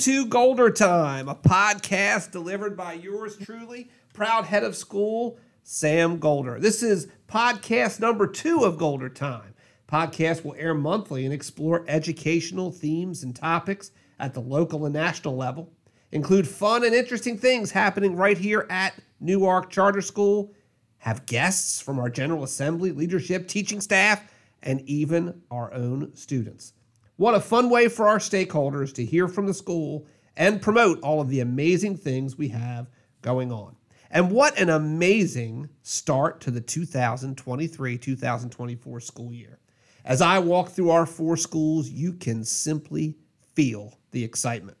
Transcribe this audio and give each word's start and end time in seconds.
To 0.00 0.24
Golder 0.24 0.70
Time, 0.70 1.28
a 1.28 1.34
podcast 1.34 2.30
delivered 2.30 2.74
by 2.74 2.94
yours 2.94 3.36
truly, 3.36 3.90
proud 4.14 4.46
head 4.46 4.64
of 4.64 4.74
school, 4.74 5.38
Sam 5.62 6.18
Golder. 6.18 6.58
This 6.58 6.82
is 6.82 7.08
podcast 7.28 8.00
number 8.00 8.26
two 8.26 8.64
of 8.64 8.78
Golder 8.78 9.10
Time. 9.10 9.52
Podcast 9.86 10.42
will 10.42 10.54
air 10.56 10.72
monthly 10.72 11.26
and 11.26 11.34
explore 11.34 11.84
educational 11.86 12.72
themes 12.72 13.22
and 13.22 13.36
topics 13.36 13.90
at 14.18 14.32
the 14.32 14.40
local 14.40 14.86
and 14.86 14.94
national 14.94 15.36
level, 15.36 15.70
include 16.12 16.48
fun 16.48 16.82
and 16.82 16.94
interesting 16.94 17.36
things 17.36 17.70
happening 17.70 18.16
right 18.16 18.38
here 18.38 18.66
at 18.70 18.94
Newark 19.20 19.68
Charter 19.68 20.00
School, 20.00 20.54
have 20.96 21.26
guests 21.26 21.78
from 21.78 21.98
our 21.98 22.08
General 22.08 22.44
Assembly, 22.44 22.90
leadership, 22.90 23.46
teaching 23.46 23.82
staff, 23.82 24.32
and 24.62 24.80
even 24.88 25.42
our 25.50 25.70
own 25.74 26.16
students. 26.16 26.72
What 27.20 27.34
a 27.34 27.40
fun 27.40 27.68
way 27.68 27.88
for 27.88 28.08
our 28.08 28.16
stakeholders 28.16 28.94
to 28.94 29.04
hear 29.04 29.28
from 29.28 29.44
the 29.44 29.52
school 29.52 30.06
and 30.38 30.62
promote 30.62 31.02
all 31.02 31.20
of 31.20 31.28
the 31.28 31.40
amazing 31.40 31.98
things 31.98 32.38
we 32.38 32.48
have 32.48 32.88
going 33.20 33.52
on. 33.52 33.76
And 34.10 34.30
what 34.30 34.58
an 34.58 34.70
amazing 34.70 35.68
start 35.82 36.40
to 36.40 36.50
the 36.50 36.62
2023 36.62 37.98
2024 37.98 39.00
school 39.00 39.34
year. 39.34 39.58
As 40.02 40.22
I 40.22 40.38
walk 40.38 40.70
through 40.70 40.88
our 40.88 41.04
four 41.04 41.36
schools, 41.36 41.90
you 41.90 42.14
can 42.14 42.42
simply 42.42 43.18
feel 43.54 43.98
the 44.12 44.24
excitement. 44.24 44.78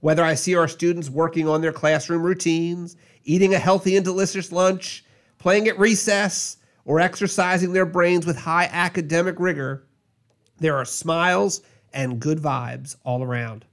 Whether 0.00 0.22
I 0.22 0.34
see 0.34 0.56
our 0.56 0.68
students 0.68 1.08
working 1.08 1.48
on 1.48 1.62
their 1.62 1.72
classroom 1.72 2.22
routines, 2.22 2.96
eating 3.24 3.54
a 3.54 3.58
healthy 3.58 3.96
and 3.96 4.04
delicious 4.04 4.52
lunch, 4.52 5.06
playing 5.38 5.68
at 5.68 5.78
recess, 5.78 6.58
or 6.84 7.00
exercising 7.00 7.72
their 7.72 7.86
brains 7.86 8.26
with 8.26 8.36
high 8.36 8.68
academic 8.70 9.36
rigor, 9.40 9.86
there 10.58 10.76
are 10.76 10.84
smiles 10.84 11.62
and 11.92 12.20
good 12.20 12.38
vibes 12.38 12.96
all 13.04 13.22
around. 13.22 13.64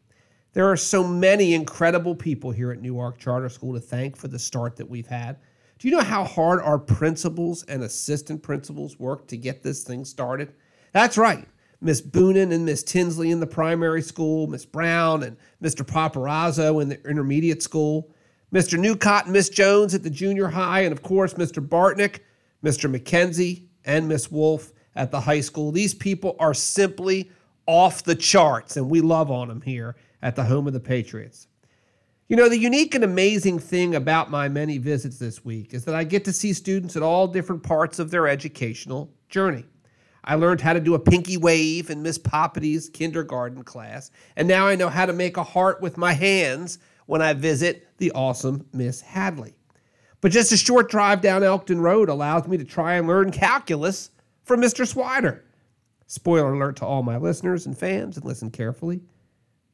There 0.54 0.72
are 0.72 0.78
so 0.78 1.06
many 1.06 1.54
incredible 1.54 2.16
people 2.16 2.52
here 2.52 2.72
at 2.72 2.82
Newark 2.82 3.18
Charter 3.18 3.50
School 3.50 3.74
to 3.74 3.80
thank 3.80 4.16
for 4.16 4.30
the 4.30 4.40
start 4.40 4.78
that 4.78 4.90
we've 4.90 5.08
had. 5.08 5.38
Do 5.80 5.90
you 5.90 5.98
know 5.98 6.04
how 6.04 6.24
hard 6.24 6.62
our 6.62 6.80
principals 6.80 7.64
and 7.64 7.84
assistant 7.84 8.42
principals 8.42 8.98
work 8.98 9.28
to 9.28 9.38
get 9.38 9.64
this 9.64 9.84
thing 9.84 10.06
started? 10.06 10.54
That's 10.94 11.18
right. 11.18 11.46
Miss 11.82 12.02
Boonin 12.02 12.54
and 12.54 12.66
Miss 12.66 12.84
Tinsley 12.84 13.32
in 13.32 13.42
the 13.42 13.48
primary 13.48 14.02
school, 14.02 14.48
Miss 14.48 14.66
Brown 14.66 15.24
and 15.24 15.36
Mr. 15.62 15.86
Paparazzo 15.86 16.82
in 16.82 16.90
the 16.90 17.06
intermediate 17.08 17.62
school, 17.62 18.10
Mr. 18.54 18.80
Newcott 18.80 19.26
and 19.26 19.34
Miss 19.34 19.50
Jones 19.50 19.94
at 19.94 20.04
the 20.04 20.10
junior 20.10 20.48
high, 20.48 20.82
and 20.82 20.94
of 20.94 21.04
course, 21.04 21.34
Mr. 21.34 21.66
Bartnick, 21.66 22.20
Mr. 22.64 22.90
McKenzie, 22.90 23.66
and 23.84 24.08
Miss 24.08 24.32
Wolf 24.32 24.72
at 24.96 25.12
the 25.12 25.20
high 25.20 25.42
school. 25.42 25.72
These 25.72 25.94
people 25.94 26.38
are 26.40 26.54
simply 26.54 27.30
off 27.68 28.04
the 28.04 28.16
charts, 28.16 28.78
and 28.78 28.90
we 28.90 29.02
love 29.02 29.32
on 29.32 29.48
them 29.48 29.62
here 29.62 29.96
at 30.22 30.36
the 30.36 30.44
home 30.44 30.68
of 30.68 30.74
the 30.74 30.80
Patriots. 30.80 31.48
You 32.28 32.36
know, 32.36 32.50
the 32.50 32.58
unique 32.58 32.96
and 32.96 33.04
amazing 33.04 33.60
thing 33.60 33.94
about 33.94 34.32
my 34.32 34.50
many 34.50 34.80
visits 34.80 35.20
this 35.20 35.46
week 35.46 35.74
is 35.74 35.86
that 35.86 35.94
I 35.94 36.04
get 36.04 36.26
to 36.26 36.34
see 36.34 36.54
students 36.54 36.96
at 36.96 37.04
all 37.04 37.28
different 37.28 37.62
parts 37.62 38.00
of 38.00 38.10
their 38.10 38.28
educational 38.28 39.14
journey. 39.30 39.66
I 40.24 40.34
learned 40.34 40.60
how 40.60 40.74
to 40.74 40.80
do 40.80 40.96
a 40.96 41.00
pinky 41.00 41.38
wave 41.38 41.92
in 41.92 42.02
Miss 42.02 42.18
Poppity's 42.18 42.90
kindergarten 42.90 43.64
class, 43.64 44.10
and 44.36 44.48
now 44.48 44.66
I 44.66 44.76
know 44.76 44.90
how 44.90 45.06
to 45.06 45.14
make 45.14 45.38
a 45.38 45.44
heart 45.44 45.82
with 45.82 45.98
my 45.98 46.14
hands 46.14 46.80
when 47.06 47.22
I 47.22 47.34
visit 47.34 47.88
the 47.98 48.12
awesome 48.14 48.66
Miss 48.74 49.02
Hadley. 49.02 49.54
But 50.22 50.32
just 50.32 50.52
a 50.52 50.58
short 50.58 50.90
drive 50.90 51.22
down 51.22 51.44
Elkton 51.44 51.80
Road 51.80 52.10
allows 52.10 52.48
me 52.48 52.58
to 52.58 52.64
try 52.64 52.96
and 52.96 53.08
learn 53.08 53.32
calculus 53.32 54.10
from 54.44 54.62
Mr. 54.62 54.92
Swider. 54.92 55.42
Spoiler 56.08 56.54
alert 56.54 56.78
to 56.78 56.86
all 56.86 57.04
my 57.04 57.18
listeners 57.18 57.66
and 57.66 57.78
fans, 57.78 58.18
and 58.18 58.26
listen 58.26 58.52
carefully. 58.52 59.02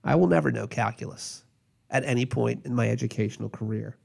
I 0.03 0.15
will 0.15 0.27
never 0.27 0.51
know 0.51 0.67
calculus 0.67 1.43
at 1.89 2.05
any 2.05 2.25
point 2.25 2.65
in 2.65 2.73
my 2.73 2.89
educational 2.89 3.49
career. 3.49 3.97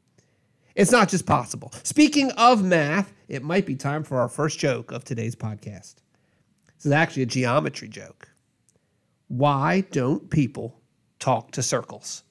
It's 0.75 0.93
not 0.93 1.09
just 1.09 1.25
possible. 1.25 1.73
Speaking 1.85 2.31
of 2.33 2.63
math, 2.63 3.13
it 3.29 3.43
might 3.43 3.65
be 3.65 3.77
time 3.77 4.03
for 4.03 4.21
our 4.21 4.29
first 4.29 4.59
joke 4.59 4.93
of 4.93 5.05
today's 5.05 5.35
podcast. 5.35 5.97
This 6.75 6.87
is 6.87 6.93
actually 6.93 7.23
a 7.23 7.27
geometry 7.27 7.89
joke. 7.89 8.29
Why 9.29 9.81
don't 9.91 10.29
people 10.29 10.79
talk 11.19 11.53
to 11.53 11.63
circles? 11.63 12.25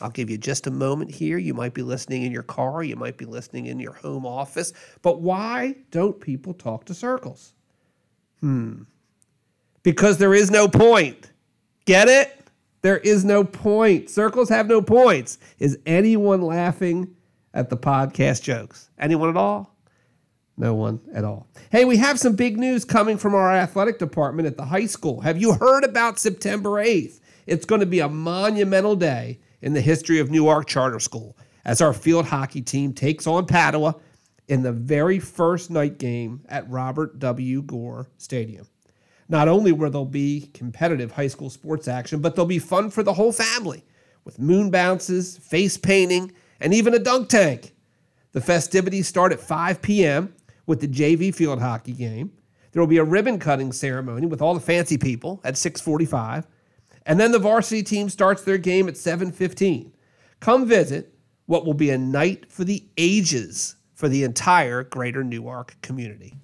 I'll 0.00 0.10
give 0.10 0.30
you 0.30 0.36
just 0.36 0.66
a 0.66 0.70
moment 0.70 1.12
here. 1.12 1.38
You 1.38 1.54
might 1.54 1.74
be 1.74 1.82
listening 1.82 2.24
in 2.24 2.32
your 2.32 2.42
car, 2.42 2.82
you 2.82 2.96
might 2.96 3.16
be 3.16 3.24
listening 3.24 3.66
in 3.66 3.78
your 3.78 3.92
home 3.92 4.26
office, 4.26 4.72
but 5.02 5.20
why 5.20 5.76
don't 5.92 6.20
people 6.20 6.54
talk 6.54 6.86
to 6.86 6.94
circles? 6.94 7.54
Hmm. 8.42 8.82
Because 9.82 10.18
there 10.18 10.34
is 10.34 10.50
no 10.50 10.68
point. 10.68 11.30
Get 11.86 12.08
it? 12.08 12.38
There 12.82 12.98
is 12.98 13.24
no 13.24 13.44
point. 13.44 14.10
Circles 14.10 14.48
have 14.48 14.66
no 14.66 14.82
points. 14.82 15.38
Is 15.58 15.78
anyone 15.86 16.42
laughing 16.42 17.14
at 17.54 17.70
the 17.70 17.76
podcast 17.76 18.42
jokes? 18.42 18.90
Anyone 18.98 19.30
at 19.30 19.36
all? 19.36 19.76
No 20.56 20.74
one 20.74 21.00
at 21.14 21.24
all. 21.24 21.46
Hey, 21.70 21.84
we 21.84 21.96
have 21.96 22.18
some 22.18 22.34
big 22.34 22.58
news 22.58 22.84
coming 22.84 23.16
from 23.16 23.34
our 23.34 23.52
athletic 23.52 23.98
department 23.98 24.46
at 24.46 24.56
the 24.56 24.64
high 24.64 24.86
school. 24.86 25.20
Have 25.20 25.40
you 25.40 25.54
heard 25.54 25.84
about 25.84 26.18
September 26.18 26.70
8th? 26.70 27.20
It's 27.46 27.64
going 27.64 27.80
to 27.80 27.86
be 27.86 28.00
a 28.00 28.08
monumental 28.08 28.96
day 28.96 29.38
in 29.62 29.72
the 29.72 29.80
history 29.80 30.18
of 30.18 30.30
Newark 30.30 30.66
Charter 30.66 31.00
School 31.00 31.36
as 31.64 31.80
our 31.80 31.92
field 31.92 32.26
hockey 32.26 32.60
team 32.60 32.92
takes 32.92 33.26
on 33.26 33.46
Padua 33.46 33.94
in 34.48 34.62
the 34.62 34.72
very 34.72 35.18
first 35.18 35.70
night 35.70 35.98
game 35.98 36.42
at 36.48 36.68
Robert 36.68 37.18
W. 37.18 37.62
Gore 37.62 38.08
Stadium. 38.18 38.66
Not 39.28 39.48
only 39.48 39.72
will 39.72 39.90
there 39.90 40.04
be 40.04 40.50
competitive 40.52 41.12
high 41.12 41.28
school 41.28 41.48
sports 41.48 41.88
action, 41.88 42.20
but 42.20 42.34
there'll 42.34 42.46
be 42.46 42.58
fun 42.58 42.90
for 42.90 43.02
the 43.02 43.14
whole 43.14 43.32
family 43.32 43.84
with 44.24 44.38
moon 44.38 44.70
bounces, 44.70 45.38
face 45.38 45.76
painting, 45.76 46.32
and 46.60 46.74
even 46.74 46.94
a 46.94 46.98
dunk 46.98 47.28
tank. 47.28 47.74
The 48.32 48.40
festivities 48.40 49.08
start 49.08 49.32
at 49.32 49.40
5 49.40 49.82
p.m. 49.82 50.34
with 50.66 50.80
the 50.80 50.88
JV 50.88 51.34
field 51.34 51.60
hockey 51.60 51.92
game. 51.92 52.32
There 52.72 52.80
will 52.80 52.86
be 52.86 52.98
a 52.98 53.04
ribbon 53.04 53.38
cutting 53.38 53.72
ceremony 53.72 54.26
with 54.26 54.40
all 54.40 54.54
the 54.54 54.60
fancy 54.60 54.96
people 54.96 55.40
at 55.44 55.54
6:45, 55.54 56.46
and 57.04 57.20
then 57.20 57.32
the 57.32 57.38
varsity 57.38 57.82
team 57.82 58.08
starts 58.08 58.42
their 58.42 58.58
game 58.58 58.88
at 58.88 58.94
7:15. 58.94 59.92
Come 60.40 60.66
visit 60.66 61.14
what 61.46 61.66
will 61.66 61.74
be 61.74 61.90
a 61.90 61.98
night 61.98 62.50
for 62.50 62.64
the 62.64 62.84
ages 62.96 63.76
for 64.02 64.08
the 64.08 64.24
entire 64.24 64.82
greater 64.82 65.22
Newark 65.22 65.80
community. 65.80 66.34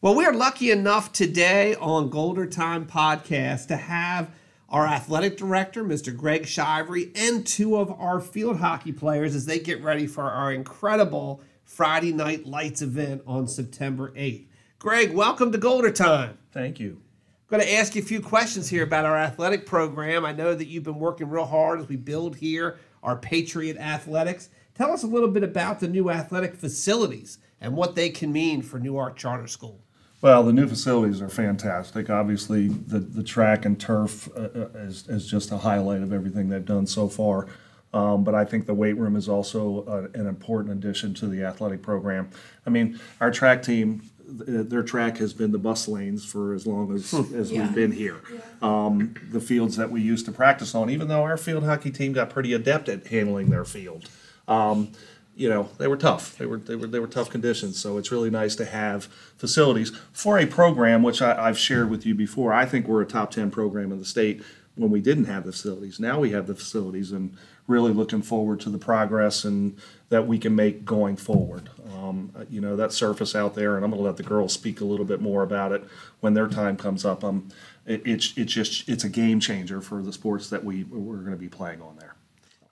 Well, 0.00 0.14
we 0.14 0.24
are 0.24 0.32
lucky 0.32 0.70
enough 0.70 1.12
today 1.12 1.74
on 1.74 2.08
Golder 2.08 2.46
Time 2.46 2.86
Podcast 2.86 3.66
to 3.66 3.76
have 3.76 4.30
our 4.70 4.86
athletic 4.86 5.36
director, 5.36 5.84
Mr. 5.84 6.16
Greg 6.16 6.46
Shivery, 6.46 7.12
and 7.14 7.46
two 7.46 7.76
of 7.76 7.92
our 7.92 8.18
field 8.18 8.60
hockey 8.60 8.92
players 8.92 9.34
as 9.34 9.44
they 9.44 9.58
get 9.58 9.82
ready 9.82 10.06
for 10.06 10.22
our 10.22 10.54
incredible 10.54 11.42
Friday 11.64 12.14
Night 12.14 12.46
Lights 12.46 12.80
event 12.80 13.20
on 13.26 13.46
September 13.46 14.12
8th. 14.12 14.46
Greg, 14.78 15.12
welcome 15.12 15.52
to 15.52 15.58
Golder 15.58 15.92
Time. 15.92 16.38
Thank 16.50 16.80
you. 16.80 16.92
I'm 16.92 17.58
going 17.58 17.68
to 17.68 17.74
ask 17.74 17.94
you 17.94 18.00
a 18.00 18.06
few 18.06 18.22
questions 18.22 18.70
here 18.70 18.84
about 18.84 19.04
our 19.04 19.18
athletic 19.18 19.66
program. 19.66 20.24
I 20.24 20.32
know 20.32 20.54
that 20.54 20.66
you've 20.66 20.84
been 20.84 20.98
working 20.98 21.28
real 21.28 21.44
hard 21.44 21.80
as 21.80 21.88
we 21.88 21.96
build 21.96 22.36
here 22.36 22.78
our 23.02 23.16
Patriot 23.16 23.76
Athletics. 23.76 24.48
Tell 24.74 24.92
us 24.92 25.02
a 25.02 25.06
little 25.06 25.28
bit 25.28 25.44
about 25.44 25.80
the 25.80 25.88
new 25.88 26.10
athletic 26.10 26.56
facilities 26.56 27.38
and 27.60 27.76
what 27.76 27.94
they 27.94 28.10
can 28.10 28.32
mean 28.32 28.60
for 28.62 28.78
Newark 28.80 29.16
Charter 29.16 29.46
School. 29.46 29.80
Well, 30.20 30.42
the 30.42 30.52
new 30.52 30.66
facilities 30.66 31.20
are 31.20 31.28
fantastic. 31.28 32.08
Obviously, 32.10 32.68
the, 32.68 32.98
the 32.98 33.22
track 33.22 33.64
and 33.66 33.78
turf 33.78 34.28
uh, 34.36 34.40
uh, 34.40 34.68
is, 34.78 35.06
is 35.08 35.26
just 35.26 35.52
a 35.52 35.58
highlight 35.58 36.02
of 36.02 36.12
everything 36.12 36.48
they've 36.48 36.64
done 36.64 36.86
so 36.86 37.08
far. 37.08 37.46
Um, 37.92 38.24
but 38.24 38.34
I 38.34 38.44
think 38.44 38.66
the 38.66 38.74
weight 38.74 38.96
room 38.96 39.14
is 39.16 39.28
also 39.28 39.84
a, 39.86 40.18
an 40.18 40.26
important 40.26 40.72
addition 40.72 41.14
to 41.14 41.26
the 41.28 41.44
athletic 41.44 41.82
program. 41.82 42.30
I 42.66 42.70
mean, 42.70 42.98
our 43.20 43.30
track 43.30 43.62
team, 43.62 44.02
th- 44.44 44.66
their 44.68 44.82
track 44.82 45.18
has 45.18 45.32
been 45.32 45.52
the 45.52 45.58
bus 45.58 45.86
lanes 45.86 46.24
for 46.24 46.54
as 46.54 46.66
long 46.66 46.92
as, 46.92 47.14
as 47.14 47.52
Yeah. 47.52 47.60
we've 47.66 47.74
been 47.74 47.92
here. 47.92 48.20
Um, 48.62 49.14
the 49.30 49.40
fields 49.40 49.76
that 49.76 49.90
we 49.92 50.00
used 50.00 50.26
to 50.26 50.32
practice 50.32 50.74
on, 50.74 50.90
even 50.90 51.06
though 51.06 51.22
our 51.22 51.36
field 51.36 51.62
hockey 51.64 51.92
team 51.92 52.12
got 52.14 52.30
pretty 52.30 52.52
adept 52.54 52.88
at 52.88 53.06
handling 53.06 53.50
their 53.50 53.64
field. 53.64 54.08
Um, 54.48 54.92
you 55.36 55.48
know, 55.48 55.68
they 55.78 55.88
were 55.88 55.96
tough. 55.96 56.38
They 56.38 56.46
were, 56.46 56.58
they 56.58 56.76
were, 56.76 56.86
they 56.86 57.00
were 57.00 57.08
tough 57.08 57.28
conditions. 57.30 57.78
So 57.78 57.98
it's 57.98 58.12
really 58.12 58.30
nice 58.30 58.54
to 58.56 58.64
have 58.64 59.06
facilities 59.36 59.90
for 60.12 60.38
a 60.38 60.46
program, 60.46 61.02
which 61.02 61.20
I, 61.20 61.48
I've 61.48 61.58
shared 61.58 61.90
with 61.90 62.06
you 62.06 62.14
before. 62.14 62.52
I 62.52 62.66
think 62.66 62.86
we're 62.86 63.02
a 63.02 63.06
top 63.06 63.30
10 63.32 63.50
program 63.50 63.90
in 63.90 63.98
the 63.98 64.04
state 64.04 64.42
when 64.76 64.90
we 64.90 65.00
didn't 65.00 65.24
have 65.24 65.44
the 65.44 65.52
facilities. 65.52 65.98
Now 65.98 66.20
we 66.20 66.30
have 66.30 66.46
the 66.46 66.54
facilities 66.54 67.12
and 67.12 67.36
really 67.66 67.92
looking 67.92 68.22
forward 68.22 68.60
to 68.60 68.70
the 68.70 68.78
progress 68.78 69.44
and 69.44 69.76
that 70.10 70.26
we 70.26 70.38
can 70.38 70.54
make 70.54 70.84
going 70.84 71.16
forward. 71.16 71.70
Um, 71.94 72.32
you 72.50 72.60
know, 72.60 72.76
that 72.76 72.92
surface 72.92 73.34
out 73.34 73.54
there, 73.54 73.76
and 73.76 73.84
I'm 73.84 73.90
going 73.90 74.02
to 74.02 74.06
let 74.06 74.16
the 74.16 74.22
girls 74.22 74.52
speak 74.52 74.80
a 74.80 74.84
little 74.84 75.06
bit 75.06 75.20
more 75.20 75.42
about 75.42 75.72
it 75.72 75.84
when 76.20 76.34
their 76.34 76.48
time 76.48 76.76
comes 76.76 77.04
up. 77.04 77.24
Um, 77.24 77.48
it, 77.86 78.02
it's, 78.04 78.34
it's 78.36 78.52
just, 78.52 78.88
it's 78.88 79.04
a 79.04 79.08
game 79.08 79.40
changer 79.40 79.80
for 79.80 80.02
the 80.02 80.12
sports 80.12 80.50
that 80.50 80.62
we, 80.64 80.84
we're 80.84 81.16
going 81.16 81.32
to 81.32 81.36
be 81.36 81.48
playing 81.48 81.80
on 81.80 81.96
there. 81.96 82.14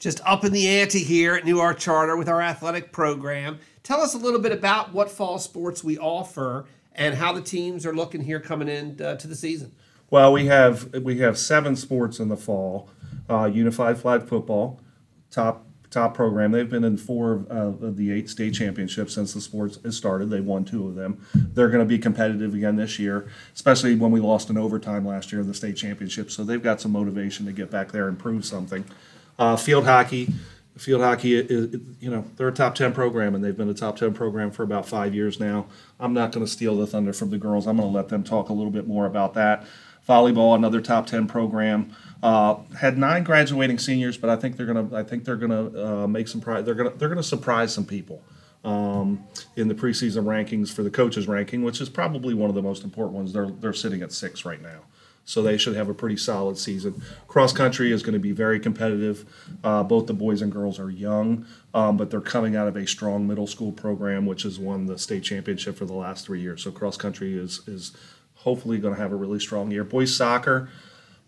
Just 0.02 0.20
up 0.24 0.44
in 0.44 0.50
the 0.50 0.66
ante 0.66 0.98
here 0.98 1.36
at 1.36 1.44
Newark 1.44 1.78
Charter 1.78 2.16
with 2.16 2.28
our 2.28 2.42
athletic 2.42 2.90
program. 2.90 3.60
Tell 3.84 4.00
us 4.00 4.14
a 4.14 4.18
little 4.18 4.40
bit 4.40 4.50
about 4.50 4.92
what 4.92 5.08
fall 5.08 5.38
sports 5.38 5.84
we 5.84 5.96
offer 5.96 6.64
and 6.92 7.14
how 7.14 7.32
the 7.32 7.40
teams 7.40 7.86
are 7.86 7.94
looking 7.94 8.20
here 8.20 8.40
coming 8.40 8.66
in 8.66 9.00
uh, 9.00 9.14
to 9.14 9.28
the 9.28 9.36
season. 9.36 9.70
Well, 10.10 10.32
we 10.32 10.46
have 10.46 10.92
we 10.92 11.18
have 11.18 11.38
seven 11.38 11.76
sports 11.76 12.18
in 12.18 12.30
the 12.30 12.36
fall. 12.36 12.90
uh, 13.30 13.44
Unified 13.44 13.96
Flag 13.96 14.24
Football, 14.24 14.80
top 15.30 15.66
top 15.92 16.14
program. 16.14 16.50
They've 16.50 16.68
been 16.68 16.82
in 16.82 16.96
four 16.96 17.46
uh, 17.48 17.68
of 17.68 17.96
the 17.96 18.10
eight 18.10 18.28
state 18.28 18.54
championships 18.54 19.14
since 19.14 19.32
the 19.32 19.40
sport 19.40 19.78
has 19.84 19.96
started. 19.96 20.30
They 20.30 20.40
won 20.40 20.64
two 20.64 20.88
of 20.88 20.96
them. 20.96 21.24
They're 21.32 21.68
going 21.68 21.78
to 21.78 21.88
be 21.88 21.98
competitive 22.00 22.54
again 22.54 22.74
this 22.74 22.98
year, 22.98 23.28
especially 23.54 23.94
when 23.94 24.10
we 24.10 24.18
lost 24.18 24.50
in 24.50 24.58
overtime 24.58 25.06
last 25.06 25.30
year 25.30 25.42
in 25.42 25.46
the 25.46 25.54
state 25.54 25.76
championship. 25.76 26.32
So 26.32 26.42
they've 26.42 26.62
got 26.62 26.80
some 26.80 26.90
motivation 26.90 27.46
to 27.46 27.52
get 27.52 27.70
back 27.70 27.92
there 27.92 28.08
and 28.08 28.18
prove 28.18 28.44
something. 28.44 28.84
Uh, 29.38 29.56
field 29.56 29.84
hockey. 29.84 30.28
Field 30.76 31.02
hockey, 31.02 31.36
is, 31.36 31.78
you 32.00 32.10
know, 32.10 32.24
they're 32.36 32.48
a 32.48 32.52
top 32.52 32.74
10 32.74 32.92
program 32.92 33.34
and 33.34 33.44
they've 33.44 33.56
been 33.56 33.68
a 33.68 33.74
top 33.74 33.96
10 33.96 34.14
program 34.14 34.50
for 34.50 34.62
about 34.62 34.88
five 34.88 35.14
years 35.14 35.38
now. 35.38 35.66
I'm 36.00 36.14
not 36.14 36.32
going 36.32 36.44
to 36.44 36.50
steal 36.50 36.76
the 36.76 36.86
thunder 36.86 37.12
from 37.12 37.30
the 37.30 37.38
girls. 37.38 37.66
I'm 37.66 37.76
going 37.76 37.90
to 37.90 37.94
let 37.94 38.08
them 38.08 38.24
talk 38.24 38.48
a 38.48 38.52
little 38.52 38.70
bit 38.70 38.86
more 38.86 39.04
about 39.04 39.34
that. 39.34 39.66
Volleyball, 40.08 40.56
another 40.56 40.80
top 40.80 41.06
10 41.06 41.26
program. 41.26 41.94
Uh, 42.22 42.56
had 42.78 42.96
nine 42.96 43.24
graduating 43.24 43.78
seniors, 43.78 44.16
but 44.16 44.30
I 44.30 44.36
think 44.36 44.56
they're 44.56 44.66
gonna. 44.66 44.88
I 44.94 45.02
think 45.02 45.24
they're 45.24 45.34
gonna 45.36 46.02
uh, 46.04 46.06
make 46.06 46.28
some. 46.28 46.40
Pri- 46.40 46.62
they're 46.62 46.74
gonna. 46.74 46.90
They're 46.90 47.08
gonna 47.08 47.20
surprise 47.22 47.74
some 47.74 47.84
people 47.84 48.22
um, 48.64 49.24
in 49.56 49.66
the 49.66 49.74
preseason 49.74 50.24
rankings 50.24 50.72
for 50.72 50.84
the 50.84 50.90
coaches 50.90 51.26
ranking, 51.26 51.64
which 51.64 51.80
is 51.80 51.88
probably 51.88 52.32
one 52.32 52.48
of 52.48 52.54
the 52.54 52.62
most 52.62 52.84
important 52.84 53.16
ones. 53.16 53.32
They're 53.32 53.50
they're 53.50 53.72
sitting 53.72 54.02
at 54.02 54.12
six 54.12 54.44
right 54.44 54.62
now, 54.62 54.82
so 55.24 55.42
they 55.42 55.56
should 55.56 55.76
have 55.76 55.88
a 55.88 55.94
pretty 55.94 56.16
solid 56.16 56.58
season. 56.58 57.00
Cross 57.28 57.52
country 57.52 57.92
is 57.92 58.02
going 58.02 58.14
to 58.14 58.18
be 58.18 58.32
very 58.32 58.58
competitive. 58.58 59.24
Uh, 59.62 59.82
both 59.82 60.06
the 60.06 60.14
boys 60.14 60.42
and 60.42 60.50
girls 60.50 60.78
are 60.78 60.90
young, 60.90 61.46
um, 61.74 61.96
but 61.96 62.10
they're 62.10 62.20
coming 62.20 62.56
out 62.56 62.68
of 62.68 62.76
a 62.76 62.86
strong 62.86 63.26
middle 63.26 63.46
school 63.46 63.72
program, 63.72 64.26
which 64.26 64.42
has 64.42 64.58
won 64.58 64.86
the 64.86 64.98
state 64.98 65.22
championship 65.22 65.76
for 65.76 65.84
the 65.84 65.92
last 65.94 66.26
three 66.26 66.40
years. 66.40 66.62
So 66.62 66.70
cross 66.70 66.96
country 66.96 67.36
is 67.38 67.66
is 67.66 67.92
hopefully 68.36 68.78
going 68.78 68.94
to 68.94 69.00
have 69.00 69.12
a 69.12 69.16
really 69.16 69.38
strong 69.38 69.70
year. 69.70 69.84
Boys 69.84 70.14
soccer. 70.14 70.68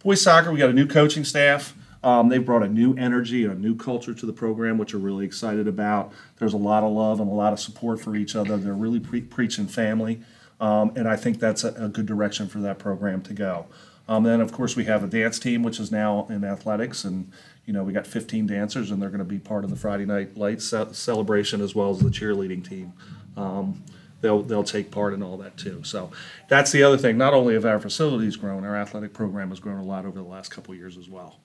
Boys 0.03 0.21
soccer, 0.21 0.53
we 0.53 0.59
got 0.59 0.69
a 0.69 0.75
new 0.75 0.87
coaching 0.87 1.25
staff. 1.25 1.75
Um, 2.03 2.29
they've 2.29 2.45
brought 2.45 2.63
a 2.63 2.69
new 2.69 2.95
energy 2.97 3.45
and 3.45 3.55
a 3.55 3.59
new 3.59 3.75
culture 3.75 4.13
to 4.13 4.27
the 4.27 4.33
program, 4.33 4.77
which 4.77 4.93
we're 4.93 5.01
really 5.01 5.25
excited 5.25 5.67
about. 5.67 6.13
There's 6.37 6.53
a 6.53 6.59
lot 6.59 6.83
of 6.83 6.93
love 6.93 7.19
and 7.21 7.31
a 7.31 7.33
lot 7.33 7.55
of 7.55 7.61
support 7.61 7.99
for 7.99 8.15
each 8.15 8.37
other. 8.37 8.59
They're 8.59 8.75
really 8.75 9.01
pre- 9.01 9.23
preaching 9.23 9.67
family, 9.67 10.21
um, 10.61 10.93
and 10.97 11.09
I 11.09 11.17
think 11.17 11.41
that's 11.41 11.65
a, 11.65 11.73
a, 11.75 11.89
good 11.89 12.07
direction 12.07 12.47
for 12.47 12.59
that 12.61 12.79
program 12.79 13.23
to 13.23 13.33
go. 13.33 13.67
Um, 14.09 14.23
then, 14.23 14.41
of 14.41 14.53
course, 14.53 14.77
we 14.77 14.85
have 14.85 15.03
a 15.03 15.07
dance 15.07 15.39
team, 15.39 15.63
which 15.63 15.81
is 15.81 15.91
now 15.91 16.27
in 16.29 16.45
athletics, 16.45 17.05
and 17.05 17.31
you 17.67 17.73
know 17.73 17.83
we 17.83 17.93
got 17.93 18.07
15 18.07 18.47
dancers, 18.47 18.91
and 18.91 19.01
they're 19.01 19.09
going 19.09 19.19
to 19.19 19.25
be 19.25 19.39
part 19.39 19.65
of 19.65 19.71
the 19.71 19.77
Friday 19.77 20.05
Night 20.05 20.37
Lights 20.37 20.73
celebration 20.93 21.61
as 21.61 21.75
well 21.75 21.91
as 21.91 21.99
the 22.01 22.11
cheerleading 22.11 22.67
team. 22.69 22.93
Um, 23.37 23.83
they'll 24.21 24.43
they'll 24.43 24.65
take 24.65 24.91
part 24.91 25.15
in 25.15 25.23
all 25.23 25.37
that 25.39 25.57
too. 25.57 25.83
So 25.85 26.11
that's 26.49 26.73
the 26.73 26.83
other 26.83 26.99
thing. 26.99 27.19
Not 27.19 27.35
only 27.35 27.55
have 27.55 27.65
our 27.65 27.79
facilities 27.81 28.37
grown, 28.37 28.65
our 28.65 28.77
athletic 28.77 29.13
program 29.13 29.51
has 29.51 29.61
grown 29.61 29.79
a 29.79 29.85
lot 29.85 30.07
over 30.07 30.19
the 30.19 30.29
last 30.29 30.51
couple 30.51 30.75
years 30.75 30.97
as 30.97 31.09
well. 31.09 31.39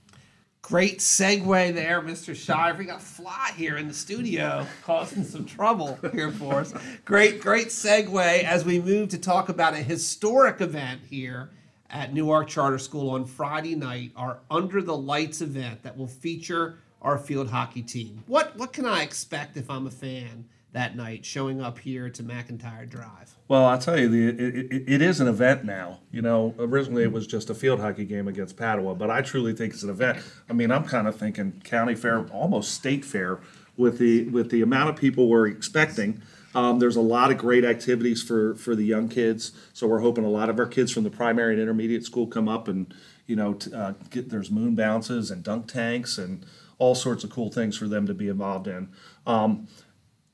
Great 0.69 0.99
segue 0.99 1.73
there, 1.73 1.99
Mr. 1.99 2.35
Shivery. 2.35 2.77
We 2.77 2.85
got 2.85 3.01
Fly 3.01 3.53
here 3.57 3.77
in 3.77 3.87
the 3.87 3.93
studio 3.93 4.67
causing 4.83 5.23
some 5.23 5.43
trouble 5.43 5.97
here 6.11 6.29
for 6.29 6.59
us. 6.59 6.75
Great, 7.05 7.41
great 7.41 7.69
segue 7.69 8.43
as 8.43 8.63
we 8.63 8.79
move 8.79 9.09
to 9.09 9.17
talk 9.17 9.49
about 9.49 9.73
a 9.73 9.77
historic 9.77 10.61
event 10.61 11.01
here 11.09 11.49
at 11.89 12.13
Newark 12.13 12.49
Charter 12.49 12.77
School 12.77 13.09
on 13.09 13.25
Friday 13.25 13.73
night, 13.73 14.11
our 14.15 14.41
Under 14.51 14.83
the 14.83 14.95
Lights 14.95 15.41
event 15.41 15.81
that 15.81 15.97
will 15.97 16.05
feature 16.05 16.77
our 17.01 17.17
field 17.17 17.49
hockey 17.49 17.81
team. 17.81 18.23
What 18.27 18.55
what 18.55 18.71
can 18.71 18.85
I 18.85 19.01
expect 19.01 19.57
if 19.57 19.71
I'm 19.71 19.87
a 19.87 19.91
fan? 19.91 20.45
That 20.71 20.95
night 20.95 21.25
showing 21.25 21.61
up 21.61 21.79
here 21.79 22.09
to 22.09 22.23
McIntyre 22.23 22.87
Drive? 22.87 23.35
Well, 23.47 23.65
I'll 23.65 23.79
tell 23.79 23.99
you, 23.99 24.07
the, 24.07 24.27
it, 24.27 24.71
it, 24.71 24.83
it 24.87 25.01
is 25.01 25.19
an 25.19 25.27
event 25.27 25.63
now. 25.63 25.99
You 26.11 26.21
know, 26.21 26.53
originally 26.59 27.03
it 27.03 27.11
was 27.11 27.25
just 27.25 27.49
a 27.49 27.55
field 27.55 27.79
hockey 27.79 28.05
game 28.05 28.27
against 28.27 28.57
Padua, 28.57 28.93
but 28.95 29.09
I 29.09 29.21
truly 29.21 29.53
think 29.53 29.73
it's 29.73 29.83
an 29.83 29.89
event. 29.89 30.19
I 30.49 30.53
mean, 30.53 30.71
I'm 30.71 30.83
kind 30.85 31.07
of 31.07 31.15
thinking 31.15 31.61
county 31.63 31.95
fair, 31.95 32.27
almost 32.27 32.73
state 32.73 33.03
fair, 33.03 33.39
with 33.77 33.97
the 33.97 34.25
with 34.25 34.51
the 34.51 34.61
amount 34.61 34.89
of 34.89 34.95
people 34.97 35.27
we're 35.27 35.47
expecting. 35.47 36.21
Um, 36.53 36.79
there's 36.79 36.95
a 36.95 37.01
lot 37.01 37.31
of 37.31 37.37
great 37.37 37.63
activities 37.63 38.21
for 38.21 38.55
for 38.55 38.75
the 38.75 38.83
young 38.83 39.07
kids, 39.07 39.53
so 39.73 39.87
we're 39.87 40.01
hoping 40.01 40.25
a 40.25 40.29
lot 40.29 40.49
of 40.49 40.59
our 40.59 40.65
kids 40.67 40.91
from 40.91 41.03
the 41.03 41.09
primary 41.09 41.53
and 41.53 41.61
intermediate 41.61 42.03
school 42.03 42.27
come 42.27 42.49
up 42.49 42.67
and 42.67 42.93
you 43.25 43.35
know 43.35 43.53
t- 43.53 43.73
uh, 43.73 43.93
get 44.09 44.29
there's 44.29 44.51
moon 44.51 44.75
bounces 44.75 45.31
and 45.31 45.43
dunk 45.43 45.67
tanks 45.67 46.17
and 46.17 46.45
all 46.77 46.95
sorts 46.95 47.23
of 47.23 47.29
cool 47.29 47.51
things 47.51 47.77
for 47.77 47.87
them 47.87 48.05
to 48.07 48.13
be 48.13 48.27
involved 48.27 48.67
in. 48.67 48.89
Um, 49.25 49.67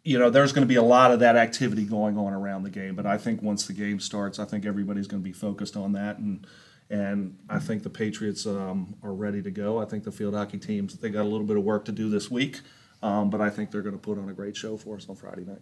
you 0.05 0.19
know, 0.19 0.29
there's 0.29 0.53
going 0.53 0.61
to 0.61 0.71
be 0.71 0.75
a 0.75 0.83
lot 0.83 1.11
of 1.11 1.19
that 1.19 1.35
activity 1.35 1.83
going 1.83 2.15
on 2.15 2.31
around 2.31 2.63
the 2.63 2.69
game. 2.69 2.95
But 2.95 3.07
I 3.07 3.17
think 3.17 3.41
once 3.41 3.65
the 3.65 3.73
game 3.73 3.99
starts, 3.99 4.37
I 4.37 4.45
think 4.45 4.65
everybody's 4.65 5.07
going 5.07 5.21
to 5.21 5.27
be 5.27 5.33
focused 5.33 5.75
on 5.75 5.91
that, 5.93 6.19
and 6.19 6.47
and 6.89 7.35
I 7.49 7.57
think 7.57 7.81
the 7.81 7.89
Patriots 7.89 8.45
um, 8.45 8.95
are 9.01 9.13
ready 9.13 9.41
to 9.41 9.49
go. 9.49 9.81
I 9.81 9.85
think 9.85 10.03
the 10.03 10.11
field 10.11 10.35
hockey 10.35 10.59
teams 10.59 10.95
they 10.95 11.09
got 11.09 11.23
a 11.23 11.27
little 11.27 11.47
bit 11.47 11.57
of 11.57 11.63
work 11.63 11.85
to 11.85 11.91
do 11.91 12.07
this 12.07 12.29
week, 12.29 12.61
um, 13.01 13.31
but 13.31 13.41
I 13.41 13.49
think 13.49 13.71
they're 13.71 13.81
going 13.81 13.95
to 13.95 14.01
put 14.01 14.19
on 14.19 14.29
a 14.29 14.33
great 14.33 14.55
show 14.55 14.77
for 14.77 14.95
us 14.95 15.09
on 15.09 15.15
Friday 15.15 15.43
night. 15.43 15.61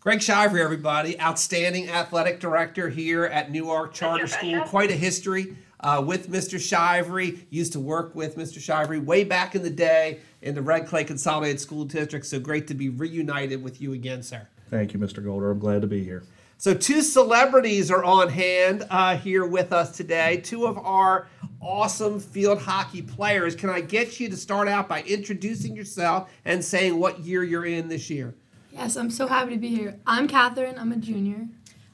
Greg 0.00 0.20
Shivery, 0.20 0.62
everybody, 0.62 1.18
outstanding 1.20 1.88
athletic 1.88 2.38
director 2.38 2.88
here 2.88 3.24
at 3.24 3.50
Newark 3.50 3.94
Charter 3.94 4.26
School. 4.26 4.60
Quite 4.62 4.90
a 4.90 4.94
history 4.94 5.56
uh, 5.80 6.02
with 6.06 6.30
Mr. 6.30 6.60
Shivery. 6.60 7.46
Used 7.50 7.72
to 7.72 7.80
work 7.80 8.14
with 8.14 8.36
Mr. 8.36 8.60
Shivery 8.60 9.00
way 9.00 9.24
back 9.24 9.54
in 9.54 9.62
the 9.62 9.70
day 9.70 10.20
in 10.42 10.54
the 10.54 10.62
Red 10.62 10.86
Clay 10.86 11.04
Consolidated 11.04 11.60
School 11.60 11.84
District. 11.84 12.24
So 12.24 12.38
great 12.38 12.66
to 12.68 12.74
be 12.74 12.88
reunited 12.88 13.62
with 13.62 13.80
you 13.80 13.92
again, 13.92 14.22
sir. 14.22 14.48
Thank 14.70 14.92
you, 14.92 15.00
Mr. 15.00 15.24
Golder. 15.24 15.50
I'm 15.50 15.58
glad 15.58 15.82
to 15.82 15.88
be 15.88 16.04
here. 16.04 16.22
So, 16.60 16.74
two 16.74 17.02
celebrities 17.02 17.88
are 17.88 18.02
on 18.02 18.28
hand 18.28 18.84
uh, 18.90 19.16
here 19.16 19.46
with 19.46 19.72
us 19.72 19.96
today. 19.96 20.38
Two 20.38 20.66
of 20.66 20.76
our 20.76 21.28
awesome 21.60 22.18
field 22.18 22.60
hockey 22.60 23.00
players. 23.00 23.54
Can 23.54 23.70
I 23.70 23.80
get 23.80 24.18
you 24.18 24.28
to 24.28 24.36
start 24.36 24.66
out 24.66 24.88
by 24.88 25.02
introducing 25.02 25.76
yourself 25.76 26.28
and 26.44 26.64
saying 26.64 26.98
what 26.98 27.20
year 27.20 27.44
you're 27.44 27.64
in 27.64 27.86
this 27.86 28.10
year? 28.10 28.34
Yes, 28.72 28.96
I'm 28.96 29.08
so 29.08 29.28
happy 29.28 29.52
to 29.52 29.56
be 29.56 29.68
here. 29.68 30.00
I'm 30.04 30.26
Catherine. 30.26 30.76
I'm 30.76 30.90
a 30.90 30.96
junior. 30.96 31.46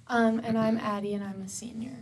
Um, 0.06 0.40
and 0.42 0.56
I'm 0.56 0.78
Addie, 0.78 1.12
and 1.12 1.22
I'm 1.22 1.42
a 1.42 1.48
senior. 1.48 1.98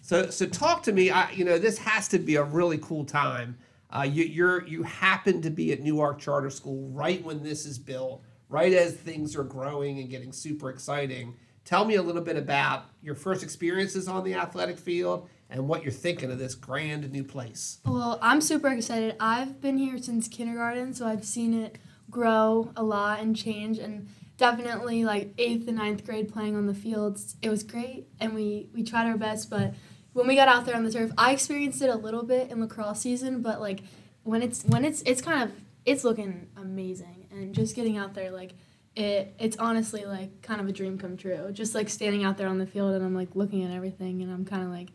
So, 0.00 0.30
so 0.30 0.46
talk 0.46 0.82
to 0.84 0.92
me. 0.92 1.10
I, 1.10 1.30
you 1.32 1.44
know, 1.44 1.58
this 1.58 1.76
has 1.78 2.08
to 2.08 2.18
be 2.18 2.36
a 2.36 2.44
really 2.44 2.78
cool 2.78 3.04
time. 3.04 3.58
Uh, 3.90 4.02
you, 4.02 4.24
you're 4.24 4.66
you 4.66 4.82
happen 4.82 5.42
to 5.42 5.50
be 5.50 5.72
at 5.72 5.80
Newark 5.80 6.18
Charter 6.18 6.50
School 6.50 6.88
right 6.90 7.22
when 7.24 7.42
this 7.42 7.64
is 7.64 7.78
built, 7.78 8.22
right 8.48 8.72
as 8.72 8.94
things 8.94 9.36
are 9.36 9.44
growing 9.44 9.98
and 9.98 10.10
getting 10.10 10.32
super 10.32 10.70
exciting. 10.70 11.36
Tell 11.64 11.84
me 11.84 11.96
a 11.96 12.02
little 12.02 12.22
bit 12.22 12.36
about 12.36 12.84
your 13.02 13.14
first 13.14 13.42
experiences 13.42 14.06
on 14.06 14.22
the 14.24 14.34
athletic 14.34 14.78
field 14.78 15.28
and 15.50 15.68
what 15.68 15.82
you're 15.82 15.92
thinking 15.92 16.30
of 16.30 16.38
this 16.38 16.54
grand 16.54 17.10
new 17.10 17.24
place. 17.24 17.78
Well, 17.84 18.18
I'm 18.22 18.40
super 18.40 18.68
excited. 18.68 19.16
I've 19.18 19.60
been 19.60 19.78
here 19.78 19.98
since 19.98 20.28
kindergarten, 20.28 20.94
so 20.94 21.06
I've 21.06 21.24
seen 21.24 21.54
it 21.54 21.78
grow 22.10 22.72
a 22.76 22.82
lot 22.82 23.20
and 23.20 23.36
change 23.36 23.78
and 23.78 24.08
definitely 24.36 25.04
like 25.04 25.32
eighth 25.38 25.66
and 25.66 25.76
ninth 25.76 26.04
grade 26.04 26.32
playing 26.32 26.56
on 26.56 26.66
the 26.66 26.74
fields. 26.74 27.36
It 27.42 27.48
was 27.48 27.62
great 27.62 28.08
and 28.20 28.34
we, 28.34 28.68
we 28.72 28.82
tried 28.82 29.06
our 29.06 29.16
best, 29.16 29.50
but 29.50 29.74
when 30.16 30.26
we 30.26 30.34
got 30.34 30.48
out 30.48 30.64
there 30.64 30.74
on 30.74 30.82
the 30.82 30.90
turf, 30.90 31.12
I 31.18 31.32
experienced 31.32 31.82
it 31.82 31.90
a 31.90 31.94
little 31.94 32.22
bit 32.22 32.50
in 32.50 32.58
lacrosse 32.58 33.02
season, 33.02 33.42
but 33.42 33.60
like 33.60 33.80
when 34.24 34.40
it's 34.40 34.64
when 34.64 34.82
it's 34.82 35.02
it's 35.02 35.20
kind 35.20 35.42
of 35.42 35.52
it's 35.84 36.04
looking 36.04 36.48
amazing 36.56 37.26
and 37.30 37.54
just 37.54 37.76
getting 37.76 37.98
out 37.98 38.14
there 38.14 38.30
like 38.30 38.54
it 38.96 39.34
it's 39.38 39.58
honestly 39.58 40.06
like 40.06 40.40
kind 40.40 40.58
of 40.58 40.68
a 40.68 40.72
dream 40.72 40.96
come 40.96 41.18
true. 41.18 41.50
Just 41.52 41.74
like 41.74 41.90
standing 41.90 42.24
out 42.24 42.38
there 42.38 42.48
on 42.48 42.56
the 42.56 42.66
field 42.66 42.94
and 42.94 43.04
I'm 43.04 43.14
like 43.14 43.36
looking 43.36 43.62
at 43.62 43.70
everything 43.70 44.22
and 44.22 44.32
I'm 44.32 44.46
kind 44.46 44.62
of 44.62 44.70
like 44.70 44.88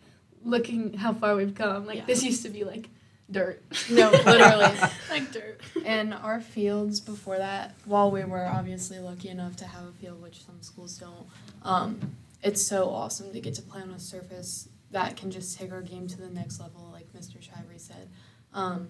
looking 0.44 0.94
how 0.94 1.13
far 1.13 1.36
we've 1.36 1.54
come. 1.54 1.86
Like 1.86 1.98
yeah. 1.98 2.06
this 2.08 2.24
used 2.24 2.42
to 2.44 2.50
be 2.50 2.63
like 2.63 2.90
dirt. 3.30 3.62
No, 3.92 4.10
literally 4.10 4.75
like 5.12 5.32
dirt. 5.32 5.62
And 5.86 6.16
our 6.16 6.42
fields 6.42 7.00
before 7.00 7.38
that, 7.38 7.75
while 7.86 8.10
we 8.10 8.24
were 8.24 8.48
obviously 8.48 8.98
lucky 8.98 9.30
enough 9.30 9.56
to 9.58 9.66
have 9.66 9.84
a 9.84 9.92
field, 9.92 10.20
which 10.20 10.44
some 10.44 10.63
schools 10.63 10.98
don't, 10.98 11.28
um, 11.62 12.16
it's 12.42 12.63
so 12.63 12.90
awesome 12.90 13.32
to 13.34 13.40
get 13.40 13.54
to 13.54 13.62
play 13.62 13.84
on 13.84 13.92
a 13.92 14.00
surface 14.00 14.68
that 14.92 15.18
can 15.18 15.32
just 15.32 15.58
take 15.58 15.72
our 15.72 15.82
game 15.82 16.08
to 16.08 16.18
the 16.18 16.30
next 16.30 16.60
level, 16.60 16.90
like 16.92 17.12
Mr. 17.14 17.42
Shivery 17.42 17.80
said. 17.80 18.10
Um, 18.54 18.90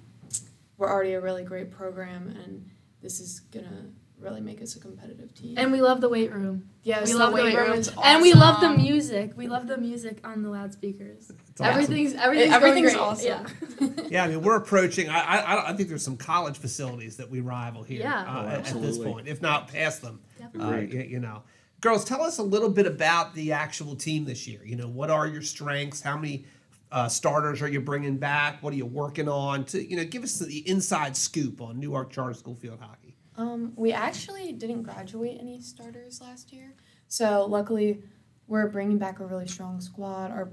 we're 0.77 0.89
already 0.89 1.13
a 1.13 1.21
really 1.21 1.43
great 1.43 1.71
program, 1.71 2.27
and 2.43 2.69
this 3.01 3.19
is 3.19 3.41
gonna 3.51 3.85
really 4.19 4.41
make 4.41 4.61
us 4.61 4.75
a 4.75 4.79
competitive 4.79 5.33
team. 5.33 5.55
And 5.57 5.71
we 5.71 5.81
love 5.81 6.01
the 6.01 6.09
weight 6.09 6.31
room. 6.31 6.69
Yes, 6.83 7.07
we 7.07 7.13
love 7.13 7.31
the 7.35 7.43
weight 7.43 7.55
room. 7.55 7.71
room. 7.71 7.83
And 8.03 8.21
we 8.21 8.33
love 8.33 8.61
the 8.61 8.69
music. 8.69 9.33
We 9.35 9.47
love 9.47 9.67
the 9.67 9.77
music 9.77 10.19
on 10.23 10.43
the 10.43 10.49
loudspeakers. 10.49 11.31
Everything's 11.59 12.13
everything's, 12.13 12.53
everything's 12.53 12.95
awesome. 12.95 13.45
Yeah. 13.79 13.87
yeah, 14.09 14.23
I 14.23 14.27
mean 14.27 14.41
we're 14.41 14.55
approaching. 14.55 15.09
I, 15.09 15.19
I 15.19 15.69
I 15.69 15.73
think 15.73 15.89
there's 15.89 16.03
some 16.03 16.17
college 16.17 16.57
facilities 16.57 17.17
that 17.17 17.29
we 17.29 17.41
rival 17.41 17.83
here 17.83 18.01
yeah. 18.01 18.21
uh, 18.21 18.47
at, 18.47 18.75
at 18.75 18.81
this 18.81 18.97
point, 18.97 19.27
if 19.27 19.41
not 19.41 19.67
past 19.67 20.01
them. 20.01 20.21
Definitely. 20.39 20.99
Uh, 20.99 21.03
you, 21.03 21.09
you 21.09 21.19
know 21.19 21.43
girls, 21.81 22.05
tell 22.05 22.21
us 22.21 22.37
a 22.37 22.43
little 22.43 22.69
bit 22.69 22.85
about 22.85 23.33
the 23.33 23.51
actual 23.51 23.95
team 23.95 24.23
this 24.23 24.47
year. 24.47 24.61
You 24.63 24.75
know, 24.75 24.87
what 24.87 25.09
are 25.09 25.27
your 25.27 25.41
strengths? 25.41 26.01
How 26.01 26.15
many 26.15 26.45
uh, 26.91 27.09
starters 27.09 27.61
are 27.61 27.67
you 27.67 27.81
bringing 27.81 28.17
back? 28.17 28.61
What 28.61 28.73
are 28.73 28.77
you 28.77 28.85
working 28.85 29.27
on? 29.27 29.65
To 29.65 29.83
you 29.83 29.97
know, 29.97 30.05
give 30.05 30.23
us 30.23 30.39
the 30.39 30.69
inside 30.69 31.17
scoop 31.17 31.59
on 31.59 31.79
Newark 31.79 32.11
Charter 32.11 32.35
School 32.35 32.55
field 32.55 32.79
hockey. 32.79 33.17
Um, 33.35 33.73
we 33.75 33.91
actually 33.91 34.51
didn't 34.53 34.83
graduate 34.83 35.37
any 35.39 35.59
starters 35.61 36.21
last 36.21 36.53
year, 36.53 36.75
so 37.07 37.45
luckily 37.45 38.03
we're 38.47 38.67
bringing 38.67 38.97
back 38.97 39.19
a 39.19 39.25
really 39.25 39.47
strong 39.47 39.81
squad. 39.81 40.31
Our 40.31 40.51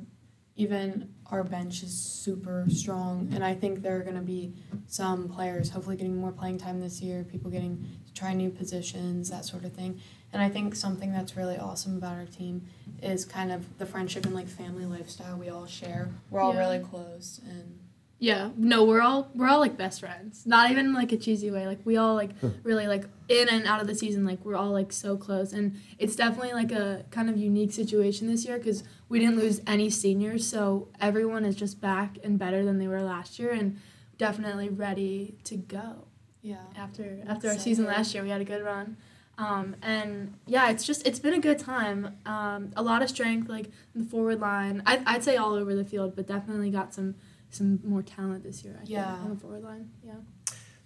even 0.57 1.15
our 1.27 1.45
bench 1.45 1.83
is 1.83 1.93
super 1.97 2.65
strong, 2.69 3.29
and 3.33 3.45
I 3.45 3.55
think 3.55 3.83
there 3.83 3.97
are 3.97 4.03
going 4.03 4.17
to 4.17 4.23
be 4.23 4.55
some 4.87 5.29
players 5.29 5.71
hopefully 5.71 5.97
getting 5.97 6.17
more 6.17 6.33
playing 6.33 6.59
time 6.59 6.81
this 6.81 7.01
year, 7.01 7.23
people 7.23 7.51
getting 7.51 7.87
to 8.07 8.13
try 8.13 8.33
new 8.33 8.51
positions, 8.51 9.31
that 9.31 9.45
sort 9.45 9.65
of 9.65 9.73
thing. 9.73 10.01
And 10.33 10.43
I 10.43 10.49
think 10.51 10.75
something 10.77 11.11
that's 11.13 11.37
really 11.37 11.57
awesome 11.57 11.97
about 11.97 12.15
our 12.15 12.27
team 12.27 12.67
is 13.03 13.25
kind 13.25 13.51
of 13.51 13.79
the 13.79 13.87
friendship 13.87 14.27
and 14.27 14.35
like 14.35 14.47
family 14.49 14.85
lifestyle 14.85 15.37
we 15.37 15.49
all 15.49 15.67
share. 15.67 16.11
We're 16.31 16.41
all 16.41 16.53
Yeah. 16.55 16.61
really 16.61 16.79
close, 16.81 17.41
and 17.49 17.79
Yeah, 18.21 18.51
no, 18.57 18.85
we're 18.85 19.01
all 19.01 19.31
we're 19.35 19.47
all 19.49 19.61
like 19.61 19.77
best 19.79 20.01
friends. 20.01 20.45
Not 20.45 20.71
even 20.71 20.93
like 20.93 21.13
a 21.13 21.17
cheesy 21.17 21.51
way. 21.51 21.67
Like 21.67 21.79
we 21.85 21.97
all 21.97 22.15
like 22.15 22.31
really 22.65 22.87
like 22.89 23.05
in 23.29 23.49
and 23.49 23.65
out 23.67 23.81
of 23.81 23.87
the 23.87 23.95
season. 23.95 24.25
Like 24.27 24.45
we're 24.45 24.57
all 24.57 24.71
like 24.73 24.93
so 24.93 25.17
close, 25.17 25.53
and 25.53 25.81
it's 25.99 26.17
definitely 26.17 26.53
like 26.53 26.73
a 26.73 27.05
kind 27.11 27.31
of 27.31 27.37
unique 27.39 27.73
situation 27.73 28.27
this 28.27 28.45
year 28.45 28.59
because 28.59 28.83
we 29.09 29.21
didn't 29.21 29.37
lose 29.37 29.61
any 29.67 29.89
seniors, 29.89 30.45
so 30.47 30.89
everyone 31.01 31.45
is 31.47 31.55
just 31.57 31.81
back 31.81 32.19
and 32.25 32.39
better 32.39 32.65
than 32.65 32.79
they 32.79 32.89
were 32.89 33.03
last 33.03 33.39
year, 33.39 33.53
and 33.53 33.79
definitely 34.19 34.69
ready 34.69 35.37
to 35.45 35.57
go 35.57 36.09
yeah. 36.43 36.57
after 36.77 37.23
after 37.27 37.49
our 37.49 37.55
so 37.55 37.61
season 37.61 37.85
good. 37.85 37.93
last 37.95 38.13
year. 38.15 38.23
We 38.25 38.31
had 38.31 38.41
a 38.41 38.45
good 38.45 38.65
run. 38.65 38.97
Um, 39.39 39.77
and 39.83 40.35
yeah, 40.47 40.69
it's 40.71 40.85
just 40.85 41.07
it's 41.07 41.21
been 41.21 41.35
a 41.35 41.39
good 41.39 41.59
time. 41.61 42.17
Um, 42.27 42.73
a 42.77 42.83
lot 42.83 43.03
of 43.03 43.09
strength, 43.09 43.49
like 43.49 43.67
in 43.95 44.03
the 44.03 44.11
forward 44.11 44.41
line. 44.41 44.83
I, 44.85 45.01
I'd 45.07 45.23
say 45.25 45.37
all 45.37 45.55
over 45.55 45.75
the 45.75 45.85
field, 45.85 46.15
but 46.17 46.27
definitely 46.27 46.71
got 46.71 46.93
some 46.93 47.15
some 47.51 47.81
more 47.85 48.03
talent 48.03 48.43
this 48.43 48.65
year. 48.65 48.79
I 48.81 48.85
Yeah. 48.85 49.13
think, 49.13 49.25
on 49.25 49.31
the 49.31 49.37
forward 49.41 49.63
line. 49.63 49.91
Yeah. 50.05 50.15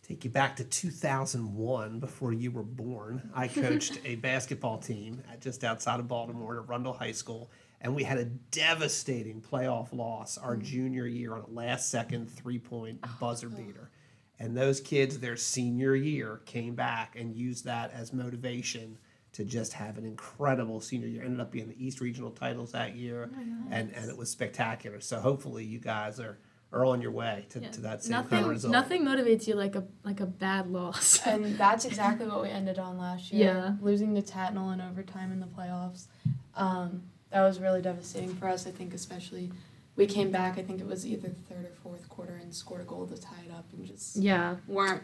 Take 0.06 0.24
you 0.24 0.30
back 0.30 0.56
to 0.56 0.64
2001, 0.64 2.00
before 2.00 2.32
you 2.32 2.50
were 2.50 2.62
born. 2.62 3.30
I 3.34 3.48
coached 3.66 3.98
a 4.04 4.16
basketball 4.16 4.78
team 4.78 5.22
at 5.32 5.40
just 5.40 5.64
outside 5.64 6.00
of 6.00 6.08
Baltimore 6.08 6.58
at 6.60 6.68
Rundle 6.68 6.92
High 6.92 7.12
School, 7.12 7.50
and 7.80 7.94
we 7.94 8.02
had 8.04 8.18
a 8.18 8.24
devastating 8.26 9.40
playoff 9.40 9.92
loss 9.92 10.36
our 10.38 10.56
junior 10.56 11.06
year 11.06 11.34
on 11.34 11.42
a 11.42 11.50
last 11.50 11.88
second 11.90 12.26
three 12.30 12.58
point 12.58 13.02
buzzer 13.18 13.48
beater. 13.48 13.90
And 14.42 14.56
those 14.56 14.80
kids, 14.80 15.20
their 15.20 15.36
senior 15.36 15.94
year, 15.94 16.40
came 16.46 16.74
back 16.74 17.14
and 17.16 17.32
used 17.32 17.64
that 17.64 17.92
as 17.92 18.12
motivation 18.12 18.98
to 19.34 19.44
just 19.44 19.72
have 19.74 19.96
an 19.98 20.04
incredible 20.04 20.80
senior 20.80 21.06
year. 21.06 21.22
Ended 21.22 21.38
up 21.38 21.52
being 21.52 21.68
the 21.68 21.82
East 21.86 22.00
Regional 22.00 22.32
titles 22.32 22.72
that 22.72 22.96
year, 22.96 23.30
and, 23.70 23.92
and 23.94 24.10
it 24.10 24.16
was 24.16 24.30
spectacular. 24.30 25.00
So 25.00 25.20
hopefully 25.20 25.64
you 25.64 25.78
guys 25.78 26.18
are, 26.18 26.38
are 26.72 26.84
on 26.84 27.00
your 27.00 27.12
way 27.12 27.46
to, 27.50 27.60
Yeah. 27.60 27.70
to 27.70 27.80
that 27.82 28.02
same 28.02 28.10
nothing 28.10 28.30
kind 28.30 28.44
of 28.44 28.50
result. 28.50 28.72
nothing 28.72 29.04
motivates 29.04 29.46
you 29.46 29.54
like 29.54 29.76
a 29.76 29.84
like 30.02 30.18
a 30.18 30.26
bad 30.26 30.68
loss. 30.68 31.20
And 31.26 31.56
that's 31.56 31.84
exactly 31.84 32.26
what 32.26 32.42
we 32.42 32.48
ended 32.48 32.80
on 32.80 32.98
last 32.98 33.32
year. 33.32 33.46
Yeah. 33.46 33.76
Losing 33.80 34.12
to 34.16 34.22
Tatnall 34.22 34.74
in 34.74 34.80
overtime 34.80 35.30
in 35.30 35.38
the 35.38 35.46
playoffs. 35.46 36.06
Um, 36.56 37.04
that 37.30 37.42
was 37.42 37.60
really 37.60 37.80
devastating 37.80 38.34
for 38.34 38.48
us, 38.48 38.66
I 38.66 38.72
think, 38.72 38.92
especially. 38.92 39.52
We 39.96 40.06
came 40.06 40.30
back, 40.30 40.58
I 40.58 40.62
think 40.62 40.80
it 40.80 40.86
was 40.86 41.06
either 41.06 41.28
the 41.28 41.34
third 41.54 41.66
or 41.66 41.72
fourth 41.82 42.08
quarter, 42.08 42.34
and 42.42 42.54
scored 42.54 42.80
a 42.80 42.84
goal 42.84 43.06
to 43.06 43.20
tie 43.20 43.42
it 43.46 43.52
up 43.52 43.66
and 43.72 43.84
just 43.86 44.16
yeah, 44.16 44.56
weren't 44.66 45.02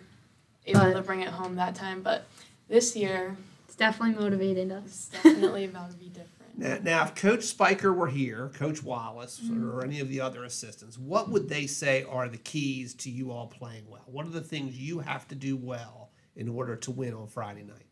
able 0.67 0.81
But- 0.81 0.95
to 0.95 1.03
bring 1.03 1.21
it 1.21 1.29
home 1.29 1.57
that 1.57 1.75
time. 1.75 2.03
But 2.03 2.27
this 2.69 2.97
year, 2.97 3.37
it's 3.67 3.75
definitely 3.77 4.19
motivated 4.23 4.73
us. 4.73 4.85
it's 4.85 5.09
definitely 5.23 5.65
about 5.67 5.91
to 5.91 5.97
be 5.97 6.07
different. 6.07 6.29
Now, 6.57 6.79
now, 6.83 7.05
if 7.05 7.15
Coach 7.15 7.45
Spiker 7.45 7.93
were 7.93 8.09
here, 8.09 8.51
Coach 8.55 8.83
Wallace, 8.83 9.39
Mm-hmm. 9.45 9.71
or 9.71 9.85
any 9.85 10.01
of 10.01 10.09
the 10.09 10.21
other 10.21 10.43
assistants, 10.45 10.99
what 10.99 11.29
would 11.31 11.49
they 11.49 11.67
say 11.69 12.05
are 12.11 12.29
the 12.29 12.39
keys 12.39 12.95
to 12.95 13.11
you 13.11 13.31
all 13.31 13.47
playing 13.47 13.85
well? 13.89 14.03
What 14.07 14.27
are 14.27 14.31
the 14.31 14.41
things 14.41 14.77
you 14.77 14.99
have 15.01 15.29
to 15.29 15.35
do 15.37 15.57
well 15.57 16.11
in 16.35 16.49
order 16.49 16.75
to 16.77 16.91
win 16.91 17.15
on 17.15 17.27
Friday 17.29 17.63
night? 17.63 17.87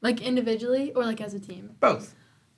Like 0.00 0.20
individually 0.20 0.92
or 0.92 1.04
like 1.04 1.20
as 1.20 1.34
a 1.34 1.40
team. 1.40 1.74
Both. 1.80 2.14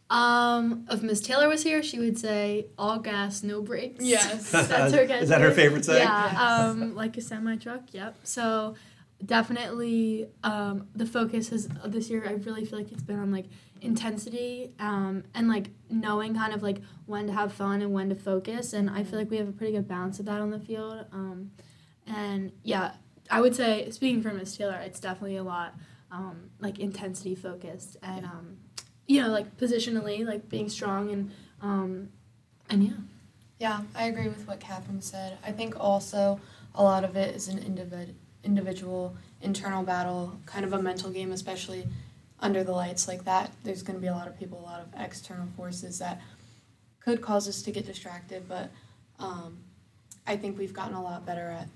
Um, 0.08 0.86
if 0.90 1.02
Miss 1.02 1.20
Taylor 1.20 1.48
was 1.48 1.62
here, 1.64 1.82
she 1.82 1.98
would 1.98 2.18
say 2.18 2.66
all 2.78 2.98
gas, 2.98 3.42
no 3.42 3.60
brakes. 3.60 4.04
Yes. 4.04 4.50
That's 4.52 4.94
her 4.94 5.06
catchphrase. 5.06 5.22
Is 5.22 5.28
that 5.30 5.40
her 5.40 5.50
favorite 5.50 5.84
saying? 5.84 6.02
Yeah, 6.06 6.32
Yes. 6.32 6.40
um, 6.40 6.94
like 6.94 7.16
a 7.16 7.20
semi 7.20 7.56
truck. 7.56 7.82
Yep. 7.92 8.16
So 8.22 8.76
definitely, 9.24 10.28
um, 10.44 10.88
the 10.94 11.06
focus 11.06 11.48
has 11.50 11.68
this 11.86 12.08
year. 12.10 12.24
I 12.26 12.32
really 12.32 12.64
feel 12.64 12.78
like 12.78 12.92
it's 12.92 13.02
been 13.02 13.18
on 13.18 13.32
like 13.32 13.46
intensity, 13.80 14.72
um, 14.78 15.24
and 15.34 15.48
like 15.48 15.70
knowing 15.90 16.34
kind 16.34 16.52
of 16.54 16.62
like 16.62 16.78
when 17.06 17.26
to 17.26 17.32
have 17.32 17.52
fun 17.52 17.82
and 17.82 17.92
when 17.92 18.08
to 18.08 18.14
focus. 18.14 18.72
And 18.72 18.88
I 18.88 19.04
feel 19.04 19.18
like 19.18 19.30
we 19.30 19.36
have 19.38 19.48
a 19.48 19.52
pretty 19.52 19.72
good 19.72 19.88
balance 19.88 20.18
of 20.20 20.26
that 20.26 20.40
on 20.40 20.50
the 20.50 20.60
field. 20.60 21.04
Um, 21.12 21.50
and 22.06 22.52
yeah, 22.62 22.92
I 23.30 23.40
would 23.40 23.56
say 23.56 23.90
speaking 23.90 24.22
for 24.22 24.32
Miss 24.32 24.56
Taylor, 24.56 24.80
it's 24.84 25.00
definitely 25.00 25.36
a 25.36 25.42
lot 25.42 25.74
um, 26.12 26.50
like 26.60 26.78
intensity 26.78 27.34
focused 27.34 27.96
and 28.02 28.24
um, 28.24 28.56
you 29.06 29.22
know 29.22 29.28
like 29.28 29.56
positionally 29.56 30.24
like 30.26 30.48
being 30.48 30.68
strong 30.68 31.10
and 31.10 31.30
um, 31.62 32.08
and 32.68 32.84
yeah. 32.84 32.92
Yeah, 33.58 33.80
I 33.94 34.04
agree 34.04 34.28
with 34.28 34.46
what 34.46 34.60
Catherine 34.60 35.00
said. 35.00 35.38
I 35.44 35.50
think 35.50 35.80
also 35.80 36.38
a 36.74 36.82
lot 36.82 37.04
of 37.04 37.16
it 37.16 37.34
is 37.34 37.48
an 37.48 37.58
individ- 37.58 38.12
individual 38.44 39.16
internal 39.40 39.82
battle, 39.82 40.38
kind 40.44 40.64
of 40.64 40.74
a 40.74 40.82
mental 40.82 41.10
game, 41.10 41.32
especially 41.32 41.86
under 42.40 42.62
the 42.62 42.72
lights 42.72 43.08
like 43.08 43.24
that. 43.24 43.52
There's 43.64 43.82
going 43.82 43.96
to 43.96 44.00
be 44.00 44.08
a 44.08 44.12
lot 44.12 44.28
of 44.28 44.38
people, 44.38 44.60
a 44.60 44.62
lot 44.62 44.80
of 44.80 44.88
external 45.00 45.46
forces 45.56 45.98
that 46.00 46.20
could 47.00 47.22
cause 47.22 47.48
us 47.48 47.62
to 47.62 47.70
get 47.70 47.86
distracted, 47.86 48.46
but 48.48 48.70
um, 49.18 49.58
I 50.26 50.36
think 50.36 50.58
we've 50.58 50.74
gotten 50.74 50.94
a 50.94 51.02
lot 51.02 51.24
better 51.24 51.48
at 51.48 51.68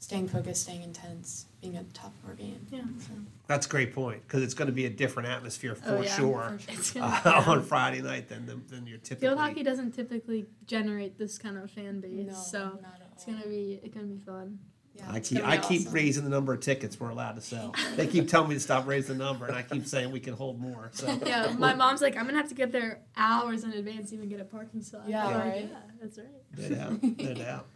staying 0.00 0.26
focused, 0.28 0.62
staying 0.62 0.82
intense, 0.82 1.46
being 1.60 1.76
at 1.76 1.86
the 1.86 1.92
top 1.94 2.12
of 2.22 2.30
our 2.30 2.34
game. 2.34 2.66
Yeah. 2.70 2.80
So, 2.98 3.12
That's 3.46 3.66
a 3.66 3.68
great 3.68 3.94
point 3.94 4.22
because 4.26 4.42
it's 4.42 4.54
going 4.54 4.66
to 4.66 4.72
be 4.72 4.86
a 4.86 4.90
different 4.90 5.28
atmosphere 5.28 5.74
for 5.74 5.98
Oh, 5.98 6.00
yeah, 6.00 6.16
sure 6.16 6.58
for 6.58 6.72
sure. 6.72 6.74
It's 6.78 6.96
uh, 6.96 7.00
gonna, 7.00 7.22
yeah. 7.24 7.44
on 7.52 7.62
Friday 7.62 8.00
night 8.02 8.28
than 8.28 8.46
the, 8.46 8.54
than 8.74 8.86
your 8.86 8.98
typical. 8.98 9.28
Field 9.28 9.38
hockey 9.38 9.62
doesn't 9.62 9.92
typically 9.92 10.46
generate 10.66 11.18
this 11.18 11.38
kind 11.38 11.56
of 11.58 11.70
fan 11.70 12.00
base, 12.00 12.28
no, 12.28 12.34
so 12.34 12.58
not 12.58 12.70
at 12.72 12.82
all. 12.82 13.08
it's 13.14 13.24
gonna 13.26 13.46
be 13.46 13.78
it's 13.84 13.94
gonna 13.94 14.06
be 14.06 14.18
fun. 14.18 14.58
Yeah, 14.96 15.04
I 15.08 15.16
it's 15.18 15.28
keep 15.28 15.38
gonna 15.38 15.52
I 15.52 15.56
be 15.58 15.66
keep 15.66 15.80
awesome. 15.82 15.92
raising 15.92 16.24
the 16.24 16.30
number 16.30 16.52
of 16.52 16.60
tickets 16.60 16.98
we're 16.98 17.10
allowed 17.10 17.36
to 17.36 17.40
sell. 17.42 17.74
They 17.96 18.06
keep 18.06 18.28
telling 18.28 18.48
me 18.48 18.54
to 18.54 18.60
stop 18.60 18.86
raising 18.88 19.18
the 19.18 19.24
number, 19.24 19.46
and 19.46 19.54
I 19.54 19.62
keep 19.62 19.86
saying 19.86 20.10
we 20.10 20.18
can 20.20 20.34
hold 20.34 20.58
more. 20.58 20.90
So 20.92 21.06
Yeah, 21.26 21.54
my 21.58 21.74
mom's 21.74 22.00
like, 22.02 22.16
I'm 22.16 22.24
gonna 22.24 22.38
have 22.38 22.48
to 22.48 22.54
get 22.54 22.72
there 22.72 23.00
hours 23.16 23.62
in 23.64 23.72
advance 23.72 24.10
to 24.10 24.16
even 24.16 24.28
get 24.28 24.40
a 24.40 24.44
parking 24.44 24.82
spot. 24.82 25.02
Yeah, 25.06 25.26
I'm 25.26 25.34
like, 25.34 25.44
right. 25.44 25.68
Yeah, 25.70 25.78
that's 26.00 26.18
right. 26.18 26.26
No 26.58 26.68
doubt, 26.74 27.02
no 27.18 27.34
doubt. 27.34 27.66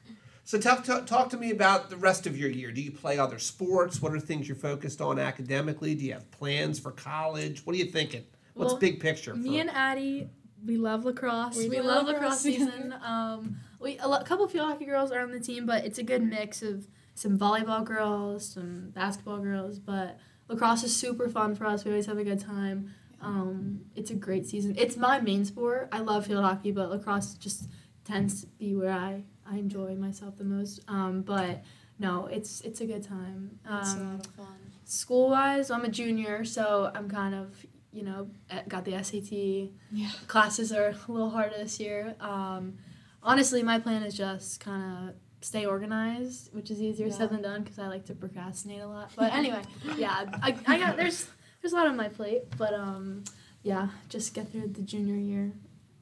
So 0.47 0.59
talk, 0.59 0.85
talk, 0.85 1.07
talk 1.07 1.31
to 1.31 1.39
me 1.39 1.51
about 1.51 1.89
the 1.89 1.97
rest 1.97 2.27
of 2.27 2.37
your 2.37 2.51
year. 2.51 2.71
Do 2.71 2.83
you 2.83 2.91
play 2.93 3.19
other 3.19 3.39
sports? 3.39 4.03
What 4.03 4.13
are 4.13 4.21
things 4.21 4.47
you're 4.47 4.57
focused 4.57 5.01
on 5.01 5.19
academically? 5.19 5.95
Do 5.95 6.05
you 6.05 6.13
have 6.13 6.31
plans 6.31 6.79
for 6.79 6.91
college? 6.91 7.65
What 7.65 7.75
are 7.75 7.79
you 7.79 7.87
thinking? 7.87 8.25
What's 8.53 8.73
Well, 8.73 8.81
big 8.81 9.01
picture? 9.01 9.35
Me 9.35 9.55
for- 9.55 9.61
and 9.63 9.71
Addie, 9.71 10.29
we 10.67 10.77
love 10.77 11.05
lacrosse. 11.07 11.57
We, 11.57 11.71
We 11.71 11.77
do 11.77 11.83
love 11.85 12.07
lacrosse 12.07 12.23
lacrosse 12.23 12.41
season. 12.41 12.95
Um, 13.05 13.57
we 13.81 13.97
a 13.99 14.07
lo- 14.07 14.23
couple 14.23 14.47
field 14.49 14.69
hockey 14.69 14.85
girls 14.85 15.11
are 15.13 15.21
on 15.21 15.31
the 15.31 15.41
team, 15.41 15.65
but 15.67 15.85
it's 15.85 15.99
a 15.99 16.03
good 16.03 16.23
mix 16.23 16.63
of 16.63 16.87
some 17.15 17.39
volleyball 17.39 17.85
girls, 17.85 18.47
some 18.47 18.91
basketball 18.95 19.39
girls. 19.39 19.79
But 19.79 20.19
lacrosse 20.49 20.85
is 20.85 20.95
super 20.95 21.29
fun 21.29 21.55
for 21.55 21.65
us. 21.67 21.85
We 21.85 21.91
always 21.91 22.07
have 22.07 22.19
a 22.19 22.25
good 22.25 22.41
time. 22.41 22.91
Um, 23.23 23.81
it's 23.97 24.11
a 24.11 24.15
great 24.15 24.47
season. 24.47 24.75
It's 24.77 24.97
my 24.99 25.21
main 25.21 25.47
sport. 25.47 25.89
I 25.91 26.01
love 26.01 26.27
field 26.27 26.45
hockey, 26.45 26.71
but 26.71 26.91
lacrosse 26.91 27.33
just 27.35 27.69
tends 28.05 28.43
to 28.43 28.47
be 28.59 28.75
where 28.75 28.93
I, 28.93 29.23
I 29.51 29.57
enjoy 29.59 29.95
myself 29.95 30.37
the 30.37 30.45
most. 30.45 30.81
Um, 30.89 31.23
but 31.23 31.63
no, 31.99 32.27
it's 32.27 32.61
it's 32.63 32.81
a 32.81 32.87
good 32.87 33.03
time. 33.03 33.59
It's 33.65 33.95
a 33.95 33.97
Um, 33.99 34.13
lot 34.17 34.27
of 34.27 34.33
fun. 34.35 34.47
school 34.85 35.31
wise, 35.31 35.71
I'm 35.71 35.85
a 35.85 35.89
junior, 35.89 36.45
so 36.45 36.91
I'm 36.95 37.09
kind 37.09 37.35
of, 37.35 37.65
you 37.93 38.03
know, 38.03 38.29
eh, 38.51 38.63
got 38.69 38.85
the 38.85 38.93
SAT. 39.03 39.71
Yeah. 39.93 40.11
Classes 40.27 40.73
are 40.73 40.89
a 41.09 41.13
little 41.13 41.31
harder 41.31 41.57
this 41.57 41.79
year. 41.79 42.15
Um, 42.21 42.79
honestly, 43.23 43.63
my 43.63 43.79
plan 43.79 44.03
is 44.03 44.15
just 44.17 44.61
kind 44.61 45.09
of 45.11 45.15
stay 45.41 45.67
organized, 45.67 46.53
which 46.55 46.71
is 46.71 46.81
easier 46.81 47.07
Yeah. 47.09 47.15
said 47.15 47.31
than 47.31 47.43
done 47.43 47.63
because 47.63 47.79
I 47.79 47.87
like 47.89 48.07
to 48.07 48.15
procrastinate 48.15 48.81
a 48.81 48.87
lot. 48.89 49.11
But 49.15 49.33
anyway, 49.41 49.63
yeah, 49.97 50.25
I, 50.43 50.57
I 50.67 50.79
got 50.79 50.97
there's 50.97 51.29
there's 51.61 51.73
a 51.73 51.77
lot 51.77 51.87
on 51.87 51.97
my 51.97 52.09
plate, 52.09 52.43
but 52.59 52.75
um, 52.75 53.25
yeah, 53.63 53.89
just 54.09 54.35
get 54.35 54.51
through 54.51 54.69
the 54.69 54.83
junior 54.83 55.17
year 55.17 55.53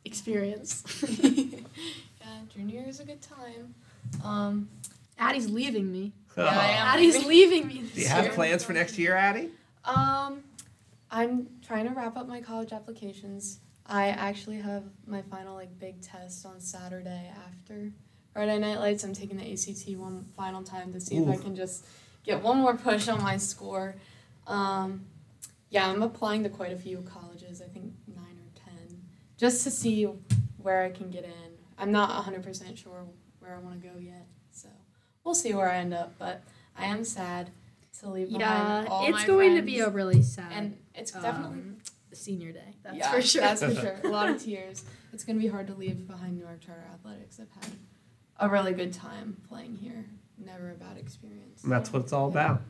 experience. 0.05 0.83
junior 2.53 2.81
year 2.81 2.89
is 2.89 3.01
a 3.01 3.05
good 3.05 3.23
time. 3.23 3.75
Um, 4.25 4.69
Addie's 5.19 5.51
leaving 5.51 5.91
me. 5.91 6.13
Yeah, 6.35 6.45
I 6.45 6.69
am. 6.69 6.87
Addie's 6.87 7.27
leaving 7.27 7.67
me. 7.67 7.83
Do 7.95 8.01
you 8.01 8.09
have 8.09 8.25
year. 8.25 8.33
plans 8.33 8.65
for 8.65 8.73
next 8.73 8.97
year, 8.97 9.15
Addie? 9.15 9.51
Um, 9.85 10.43
I'm 11.11 11.47
trying 11.61 11.87
to 11.87 11.93
wrap 11.93 12.17
up 12.17 12.27
my 12.27 12.41
college 12.41 12.73
applications. 12.73 13.61
I 13.85 14.09
actually 14.09 14.57
have 14.57 14.85
my 15.07 15.21
final 15.21 15.55
like 15.55 15.79
big 15.79 16.01
test 16.01 16.47
on 16.47 16.59
Saturday 16.59 17.31
after 17.47 17.93
Friday 18.33 18.59
Night 18.59 18.79
Lights. 18.79 19.05
I'm 19.05 19.13
taking 19.13 19.37
the 19.37 19.53
ACT 19.53 19.99
one 19.99 20.25
final 20.35 20.63
time 20.63 20.91
to 20.95 21.01
see 21.03 21.19
if 21.19 21.29
I 21.29 21.37
can 21.37 21.55
just 21.55 21.85
get 22.25 22.41
one 22.41 22.57
more 22.57 22.79
push 22.79 23.09
on 23.09 23.23
my 23.23 23.37
score. 23.37 23.97
Um, 24.47 25.05
yeah, 25.69 25.87
I'm 25.87 26.01
applying 26.03 26.43
to 26.45 26.49
quite 26.49 26.73
a 26.73 26.77
few 26.77 27.03
colleges. 27.03 27.61
I 27.61 27.67
think 27.67 27.93
nine 28.09 28.39
or 28.39 28.59
ten, 28.59 29.03
just 29.37 29.65
to 29.65 29.71
see 29.71 30.05
where 30.63 30.83
I 30.83 30.89
can 30.89 31.11
get 31.11 31.25
in. 31.25 31.52
I'm 31.79 31.93
not 31.93 32.25
100% 32.25 32.77
sure 32.77 33.07
where 33.39 33.55
I 33.55 33.59
want 33.59 33.81
to 33.81 33.89
go 33.89 33.99
yet, 33.99 34.27
so 34.51 34.69
we'll 35.25 35.35
see 35.35 35.55
where 35.55 35.71
I 35.71 35.77
end 35.79 35.95
up. 35.95 36.15
But 36.19 36.43
I 36.77 36.87
am 36.87 37.05
sad 37.05 37.51
to 38.01 38.09
leave 38.11 38.31
Yeah, 38.31 38.39
behind 38.39 38.89
all 38.89 39.07
it's 39.07 39.19
my 39.21 39.27
going 39.27 39.57
to 39.57 39.63
be 39.63 39.81
a 39.81 39.89
really 39.89 40.23
sad. 40.23 40.53
And 40.53 40.79
it's 40.95 41.13
definitely 41.13 41.59
um, 41.59 41.77
senior 42.13 42.53
day. 42.53 42.77
That's 42.83 42.97
yeah, 42.97 43.11
for 43.13 43.23
sure. 43.23 43.41
That's 43.43 43.63
for 43.63 43.75
sure. 43.75 44.01
A 44.05 44.09
lot 44.09 44.29
of 44.29 44.43
tears. 44.45 44.85
It's 45.13 45.25
gonna 45.25 45.39
be 45.41 45.49
hard 45.49 45.67
to 45.67 45.75
leave 45.75 46.07
behind 46.07 46.39
Newark 46.39 46.61
Charter 46.61 46.85
Athletics. 46.93 47.39
I've 47.41 47.51
had 47.63 47.73
a 48.39 48.49
really 48.49 48.73
good 48.73 48.93
time 48.93 49.37
playing 49.49 49.77
here. 49.77 50.07
Never 50.39 50.71
a 50.71 50.75
bad 50.75 50.97
experience. 50.97 51.63
And 51.63 51.71
that's 51.73 51.93
what 51.93 52.03
it's 52.03 52.13
all 52.13 52.29
about. 52.29 52.63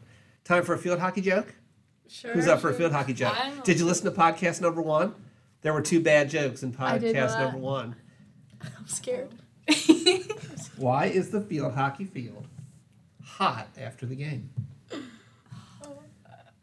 Time 0.44 0.64
for 0.64 0.74
a 0.74 0.78
field 0.78 0.98
hockey 0.98 1.20
joke. 1.20 1.54
sure. 2.08 2.32
Who's 2.32 2.48
up 2.48 2.60
for 2.60 2.70
a 2.70 2.74
field 2.74 2.92
hockey 2.92 3.14
joke? 3.14 3.38
I 3.40 3.46
don't 3.46 3.58
know. 3.58 3.62
Did 3.62 3.78
you 3.78 3.86
listen 3.86 4.04
to 4.06 4.10
podcast 4.10 4.60
number 4.60 4.82
one? 4.82 5.14
There 5.62 5.72
were 5.72 5.80
two 5.82 6.00
bad 6.00 6.28
jokes 6.28 6.64
in 6.64 6.74
I 6.78 6.98
did 6.98 7.14
podcast 7.14 7.28
not. 7.38 7.40
number 7.40 7.58
one. 7.58 7.96
I'm 8.78 8.86
scared. 8.86 9.30
Why 10.76 11.06
is 11.06 11.30
the 11.30 11.40
field 11.40 11.74
hockey 11.74 12.04
field 12.04 12.46
hot 13.22 13.68
after 13.80 14.06
the 14.06 14.16
game? 14.16 14.50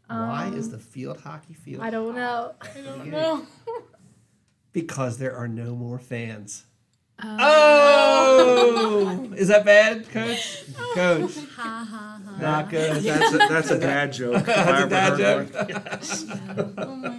Why 0.07 0.51
is 0.53 0.71
the 0.71 0.79
field 0.79 1.21
hockey 1.21 1.53
field? 1.53 1.81
Um, 1.81 1.87
I 1.87 1.89
don't 1.91 2.15
know. 2.15 2.55
I 2.61 2.81
don't 2.81 3.07
know. 3.07 3.45
Because 4.71 5.17
there 5.17 5.35
are 5.35 5.47
no 5.47 5.75
more 5.75 5.97
fans. 5.97 6.63
Uh, 7.17 7.37
Oh, 7.41 9.31
is 9.35 9.47
that 9.47 9.65
bad, 9.65 10.07
Coach? 10.11 10.63
Coach, 10.93 11.35
Ha 11.55 11.87
ha 11.89 12.21
ha. 12.23 12.37
not 12.39 12.69
good. 12.69 13.01
That's 13.03 13.33
a, 13.33 13.37
that's 13.39 13.71
a 13.71 13.79
dad 13.79 14.13
joke. 14.13 14.35
if 14.35 14.47
I 14.47 14.53
That's 14.53 14.69
a 14.69 14.77
ever 14.77 14.89
dad 14.89 15.19
heard 15.19 15.51
joke. 15.51 15.55
one. 15.55 16.73
oh 16.77 16.95
my 16.95 17.18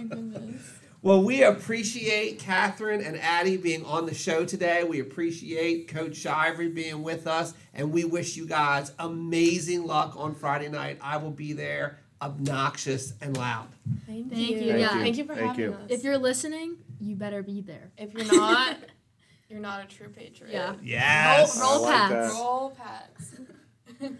Well, 1.03 1.23
we 1.23 1.41
appreciate 1.43 2.37
Catherine 2.37 3.01
and 3.01 3.17
Addie 3.17 3.57
being 3.57 3.83
on 3.85 4.05
the 4.05 4.13
show 4.13 4.45
today. 4.45 4.83
We 4.83 4.99
appreciate 4.99 5.87
Coach 5.87 6.15
Shivery 6.15 6.67
being 6.69 7.01
with 7.01 7.25
us, 7.25 7.55
and 7.73 7.91
we 7.91 8.05
wish 8.05 8.37
you 8.37 8.45
guys 8.45 8.91
amazing 8.99 9.87
luck 9.87 10.13
on 10.15 10.35
Friday 10.35 10.69
night. 10.69 10.99
I 11.01 11.17
will 11.17 11.31
be 11.31 11.53
there, 11.53 11.97
obnoxious 12.21 13.13
and 13.19 13.35
loud. 13.35 13.67
Thank, 14.05 14.29
Thank 14.31 14.41
you. 14.49 14.57
you. 14.57 14.67
Thank 14.67 14.79
Yeah. 14.79 14.95
you. 14.95 15.01
Thank 15.01 15.17
you 15.17 15.23
for 15.25 15.33
Thank 15.33 15.47
having 15.47 15.63
you. 15.63 15.71
us. 15.73 15.79
If 15.89 16.03
you're 16.03 16.19
listening, 16.19 16.77
you 16.99 17.15
better 17.15 17.41
be 17.41 17.61
there. 17.61 17.89
if 17.97 18.13
you're 18.13 18.31
not, 18.37 18.77
you're 19.49 19.59
not 19.59 19.83
a 19.83 19.87
true 19.87 20.09
patriot. 20.09 20.53
Yeah. 20.53 20.75
Yes. 20.83 21.59
Roll, 21.59 21.77
roll 21.79 21.85
I 21.87 21.89
like 21.89 22.09
pads. 22.11 22.33
Roll 22.35 22.77
pats. 22.77 23.35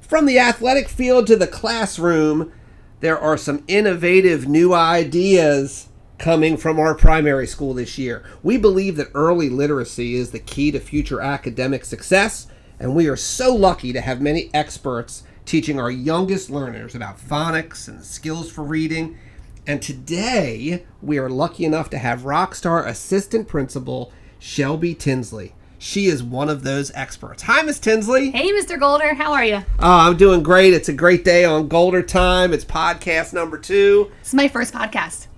From 0.00 0.26
the 0.26 0.38
athletic 0.38 0.88
field 0.88 1.26
to 1.26 1.34
the 1.36 1.46
classroom, 1.48 2.52
there 3.00 3.18
are 3.18 3.36
some 3.36 3.64
innovative 3.66 4.46
new 4.46 4.74
ideas 4.74 5.88
coming 6.18 6.56
from 6.58 6.78
our 6.78 6.94
primary 6.94 7.46
school 7.46 7.72
this 7.72 7.96
year. 7.96 8.22
We 8.42 8.58
believe 8.58 8.96
that 8.96 9.08
early 9.14 9.48
literacy 9.48 10.14
is 10.14 10.30
the 10.30 10.38
key 10.38 10.70
to 10.70 10.78
future 10.78 11.20
academic 11.20 11.86
success, 11.86 12.46
and 12.78 12.94
we 12.94 13.08
are 13.08 13.16
so 13.16 13.54
lucky 13.54 13.92
to 13.94 14.02
have 14.02 14.20
many 14.20 14.50
experts 14.52 15.22
teaching 15.46 15.80
our 15.80 15.90
youngest 15.90 16.50
learners 16.50 16.94
about 16.94 17.18
phonics 17.18 17.88
and 17.88 18.04
skills 18.04 18.50
for 18.50 18.62
reading. 18.62 19.18
And 19.66 19.80
today, 19.80 20.84
we 21.00 21.18
are 21.18 21.30
lucky 21.30 21.64
enough 21.64 21.88
to 21.90 21.98
have 21.98 22.22
Rockstar 22.22 22.86
Assistant 22.86 23.48
Principal 23.48 24.12
Shelby 24.38 24.94
Tinsley. 24.94 25.54
She 25.82 26.06
is 26.08 26.22
one 26.22 26.50
of 26.50 26.62
those 26.62 26.92
experts. 26.94 27.42
Hi, 27.44 27.62
Miss 27.62 27.78
Tinsley. 27.78 28.30
Hey, 28.32 28.52
Mr. 28.52 28.78
Golder, 28.78 29.14
how 29.14 29.32
are 29.32 29.44
you? 29.44 29.64
Oh, 29.78 30.08
I'm 30.08 30.18
doing 30.18 30.42
great. 30.42 30.74
It's 30.74 30.90
a 30.90 30.92
great 30.92 31.24
day 31.24 31.46
on 31.46 31.68
Golder 31.68 32.02
Time. 32.02 32.52
It's 32.52 32.66
podcast 32.66 33.32
number 33.32 33.56
two 33.56 34.12
This 34.18 34.28
is 34.28 34.34
my 34.34 34.46
first 34.46 34.74
podcast. 34.74 35.28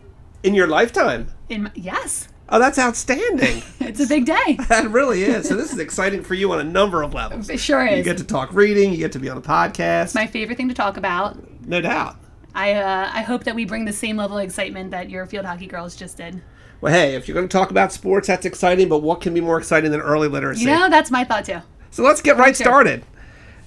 in 0.42 0.52
your 0.54 0.66
lifetime. 0.66 1.28
In 1.48 1.62
my, 1.64 1.70
yes, 1.76 2.26
Oh, 2.48 2.58
that's 2.58 2.76
outstanding. 2.76 3.62
it's 3.80 4.00
a 4.00 4.06
big 4.06 4.26
day. 4.26 4.58
that 4.68 4.90
really 4.90 5.22
is. 5.22 5.48
So 5.48 5.54
this 5.54 5.72
is 5.72 5.78
exciting 5.78 6.24
for 6.24 6.34
you 6.34 6.50
on 6.52 6.58
a 6.58 6.64
number 6.64 7.02
of 7.02 7.14
levels. 7.14 7.48
It 7.48 7.60
sure 7.60 7.86
is. 7.86 7.98
You 7.98 8.02
get 8.02 8.18
to 8.18 8.24
talk 8.24 8.52
reading. 8.52 8.90
You 8.90 8.98
get 8.98 9.12
to 9.12 9.20
be 9.20 9.28
on 9.30 9.36
a 9.38 9.40
podcast. 9.40 10.12
my 10.16 10.26
favorite 10.26 10.56
thing 10.56 10.68
to 10.68 10.74
talk 10.74 10.96
about. 10.96 11.38
no 11.68 11.80
doubt. 11.80 12.16
I 12.54 12.72
uh, 12.74 13.10
I 13.14 13.22
hope 13.22 13.44
that 13.44 13.54
we 13.54 13.64
bring 13.64 13.84
the 13.84 13.92
same 13.92 14.16
level 14.16 14.36
of 14.38 14.44
excitement 14.44 14.90
that 14.90 15.08
your 15.08 15.24
field 15.24 15.46
hockey 15.46 15.66
girls 15.68 15.94
just 15.96 16.16
did. 16.18 16.42
Well, 16.82 16.92
hey, 16.92 17.14
if 17.14 17.28
you're 17.28 17.36
going 17.36 17.48
to 17.48 17.52
talk 17.52 17.70
about 17.70 17.92
sports, 17.92 18.26
that's 18.26 18.44
exciting. 18.44 18.88
But 18.88 18.98
what 18.98 19.20
can 19.20 19.32
be 19.32 19.40
more 19.40 19.56
exciting 19.56 19.92
than 19.92 20.00
early 20.00 20.26
literacy? 20.26 20.62
You 20.62 20.66
know, 20.66 20.90
that's 20.90 21.12
my 21.12 21.22
thought 21.22 21.44
too. 21.44 21.60
So 21.92 22.02
let's 22.02 22.20
get 22.20 22.36
right 22.36 22.56
Sure. 22.56 22.64
started. 22.64 23.04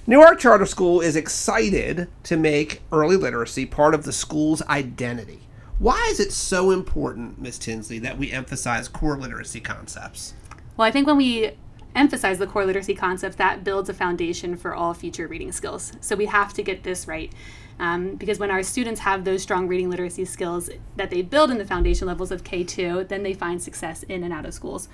Newark 0.06 0.38
Charter 0.38 0.66
School 0.66 1.00
is 1.00 1.16
excited 1.16 2.08
to 2.24 2.36
make 2.36 2.82
early 2.92 3.16
literacy 3.16 3.64
part 3.64 3.94
of 3.94 4.04
the 4.04 4.12
school's 4.12 4.60
identity. 4.68 5.40
Why 5.78 6.06
is 6.10 6.20
it 6.20 6.30
so 6.30 6.70
important, 6.70 7.40
Miss 7.40 7.58
Tinsley, 7.58 7.98
that 8.00 8.18
we 8.18 8.30
emphasize 8.30 8.86
core 8.86 9.16
literacy 9.18 9.60
concepts? 9.60 10.34
Well, 10.76 10.86
I 10.86 10.90
think 10.90 11.06
when 11.06 11.16
we 11.16 11.52
emphasize 11.94 12.38
the 12.38 12.46
core 12.46 12.66
literacy 12.66 12.94
concept, 12.94 13.38
that 13.38 13.64
builds 13.64 13.88
a 13.88 13.94
foundation 13.94 14.56
for 14.56 14.74
all 14.74 14.92
future 14.92 15.26
reading 15.26 15.52
skills. 15.52 15.92
So 16.00 16.14
we 16.16 16.26
have 16.26 16.52
to 16.54 16.62
get 16.62 16.82
this 16.82 17.08
right. 17.08 17.32
Um, 17.78 18.14
because 18.16 18.38
when 18.38 18.50
our 18.50 18.62
students 18.62 19.00
have 19.00 19.24
those 19.24 19.42
strong 19.42 19.68
reading 19.68 19.90
literacy 19.90 20.24
skills 20.24 20.70
that 20.96 21.10
they 21.10 21.22
build 21.22 21.50
in 21.50 21.58
the 21.58 21.64
foundation 21.64 22.06
levels 22.06 22.30
of 22.30 22.42
K2, 22.42 23.08
then 23.08 23.22
they 23.22 23.34
find 23.34 23.60
success 23.60 24.02
in 24.04 24.24
and 24.24 24.32
out 24.32 24.46
of 24.46 24.54
schools. 24.54 24.88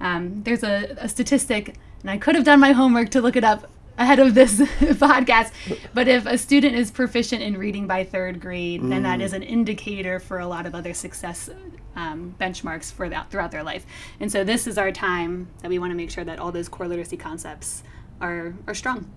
Um, 0.00 0.42
there's 0.44 0.62
a, 0.62 0.96
a 0.98 1.08
statistic, 1.08 1.74
and 2.02 2.10
I 2.10 2.18
could 2.18 2.34
have 2.34 2.44
done 2.44 2.60
my 2.60 2.72
homework 2.72 3.10
to 3.10 3.20
look 3.20 3.36
it 3.36 3.44
up 3.44 3.70
ahead 3.98 4.18
of 4.18 4.34
this 4.34 4.58
podcast, 4.60 5.52
but 5.92 6.08
if 6.08 6.24
a 6.24 6.38
student 6.38 6.74
is 6.74 6.90
proficient 6.90 7.42
in 7.42 7.58
reading 7.58 7.86
by 7.86 8.02
third 8.02 8.40
grade, 8.40 8.82
then 8.82 9.02
that 9.02 9.20
is 9.20 9.34
an 9.34 9.42
indicator 9.42 10.18
for 10.18 10.38
a 10.38 10.46
lot 10.46 10.64
of 10.64 10.74
other 10.74 10.94
success 10.94 11.50
um, 11.96 12.34
benchmarks 12.40 12.90
for 12.90 13.10
that 13.10 13.30
throughout 13.30 13.50
their 13.50 13.62
life. 13.62 13.84
And 14.18 14.32
so 14.32 14.42
this 14.42 14.66
is 14.66 14.78
our 14.78 14.90
time 14.90 15.48
that 15.60 15.68
we 15.68 15.78
want 15.78 15.90
to 15.90 15.96
make 15.96 16.10
sure 16.10 16.24
that 16.24 16.38
all 16.38 16.50
those 16.50 16.68
core 16.68 16.88
literacy 16.88 17.18
concepts 17.18 17.82
are, 18.22 18.54
are 18.66 18.74
strong. 18.74 19.10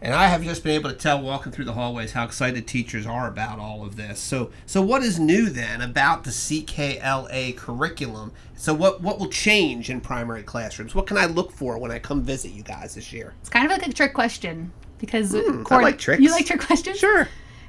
And 0.00 0.14
I 0.14 0.26
have 0.26 0.44
just 0.44 0.62
been 0.62 0.72
able 0.72 0.90
to 0.90 0.96
tell 0.96 1.20
walking 1.20 1.50
through 1.52 1.64
the 1.64 1.72
hallways 1.72 2.12
how 2.12 2.24
excited 2.24 2.66
teachers 2.66 3.06
are 3.06 3.26
about 3.26 3.58
all 3.58 3.84
of 3.84 3.96
this. 3.96 4.20
So, 4.20 4.50
so 4.66 4.82
what 4.82 5.02
is 5.02 5.18
new 5.18 5.48
then 5.48 5.80
about 5.80 6.24
the 6.24 6.30
CKLA 6.30 7.56
curriculum? 7.56 8.32
So, 8.54 8.74
what 8.74 9.00
what 9.00 9.18
will 9.18 9.28
change 9.28 9.90
in 9.90 10.00
primary 10.00 10.42
classrooms? 10.42 10.94
What 10.94 11.06
can 11.06 11.16
I 11.16 11.26
look 11.26 11.50
for 11.50 11.78
when 11.78 11.90
I 11.90 11.98
come 11.98 12.22
visit 12.22 12.52
you 12.52 12.62
guys 12.62 12.94
this 12.94 13.12
year? 13.12 13.34
It's 13.40 13.48
kind 13.48 13.64
of 13.64 13.72
like 13.72 13.86
a 13.86 13.92
trick 13.92 14.14
question 14.14 14.72
because 14.98 15.32
Hmm, 15.32 15.62
I 15.70 15.80
like 15.80 15.98
tricks. 15.98 16.22
You 16.22 16.30
like 16.30 16.46
trick 16.46 16.60
questions? 16.60 16.98
Sure. 16.98 17.28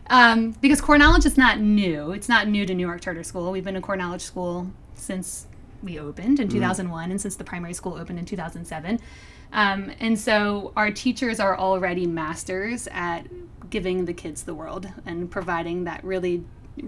Um, 0.10 0.52
because 0.62 0.80
core 0.80 0.98
knowledge 0.98 1.26
is 1.26 1.38
not 1.38 1.60
new. 1.60 2.12
It's 2.12 2.30
not 2.30 2.48
new 2.48 2.66
to 2.66 2.74
Newark 2.74 3.02
Charter 3.02 3.24
School. 3.24 3.52
We've 3.52 3.64
been 3.64 3.76
a 3.76 3.82
core 3.82 3.98
knowledge 3.98 4.22
school 4.22 4.72
since 4.96 5.48
we 5.84 6.00
opened 6.00 6.40
in 6.40 6.50
2001 6.50 7.12
and 7.12 7.22
since 7.22 7.36
the 7.36 7.44
primary 7.44 7.74
school 7.74 7.94
opened 7.96 8.18
in 8.20 8.26
2007. 8.26 9.00
Um, 9.54 9.92
and 10.00 10.20
so 10.20 10.74
our 10.76 10.92
teachers 10.92 11.40
are 11.40 11.58
already 11.58 12.06
masters 12.06 12.88
at 12.92 13.28
giving 13.70 14.06
the 14.06 14.14
kids 14.14 14.44
the 14.44 14.54
world 14.54 14.88
and 15.06 15.30
providing 15.30 15.86
that 15.86 16.04
really 16.04 16.44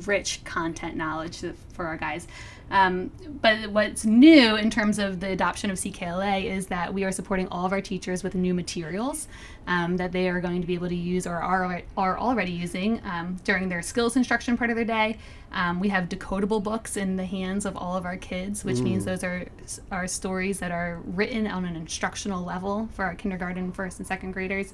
rich 0.05 0.43
content 0.43 0.95
knowledge 0.95 1.43
for 1.73 1.85
our 1.85 1.97
guys. 1.97 2.27
Um, 2.71 3.11
but 3.41 3.71
what's 3.71 4.05
new 4.05 4.55
in 4.55 4.69
terms 4.69 4.99
of 4.99 5.19
the 5.19 5.31
adoption 5.31 5.71
of 5.71 5.77
CKLA 5.77 6.45
is 6.45 6.67
that 6.67 6.93
we 6.93 7.03
are 7.03 7.11
supporting 7.11 7.47
all 7.47 7.65
of 7.65 7.71
our 7.71 7.81
teachers 7.81 8.23
with 8.23 8.35
new 8.35 8.53
materials 8.53 9.27
um, 9.65 9.97
that 9.97 10.11
they 10.11 10.29
are 10.29 10.39
going 10.39 10.61
to 10.61 10.67
be 10.67 10.75
able 10.75 10.89
to 10.89 10.95
use 10.95 11.25
or 11.25 11.35
are, 11.35 11.81
are 11.97 12.17
already 12.19 12.51
using 12.51 13.01
um, 13.05 13.37
during 13.43 13.69
their 13.69 13.81
skills 13.81 14.15
instruction 14.15 14.55
part 14.55 14.69
of 14.69 14.75
their 14.75 14.85
day. 14.85 15.17
Um, 15.51 15.79
we 15.79 15.89
have 15.89 16.09
decodable 16.09 16.61
books 16.61 16.95
in 16.95 17.15
the 17.15 17.25
hands 17.25 17.65
of 17.65 17.75
all 17.75 17.97
of 17.97 18.05
our 18.05 18.17
kids, 18.17 18.63
which 18.63 18.81
means 18.81 19.05
those 19.05 19.23
are 19.23 19.47
are 19.89 20.07
stories 20.07 20.59
that 20.59 20.71
are 20.71 20.99
written 21.05 21.47
on 21.47 21.65
an 21.65 21.75
instructional 21.75 22.43
level 22.43 22.87
for 22.93 23.03
our 23.03 23.15
kindergarten, 23.15 23.71
first, 23.71 23.97
and 23.97 24.07
second 24.07 24.31
graders. 24.33 24.73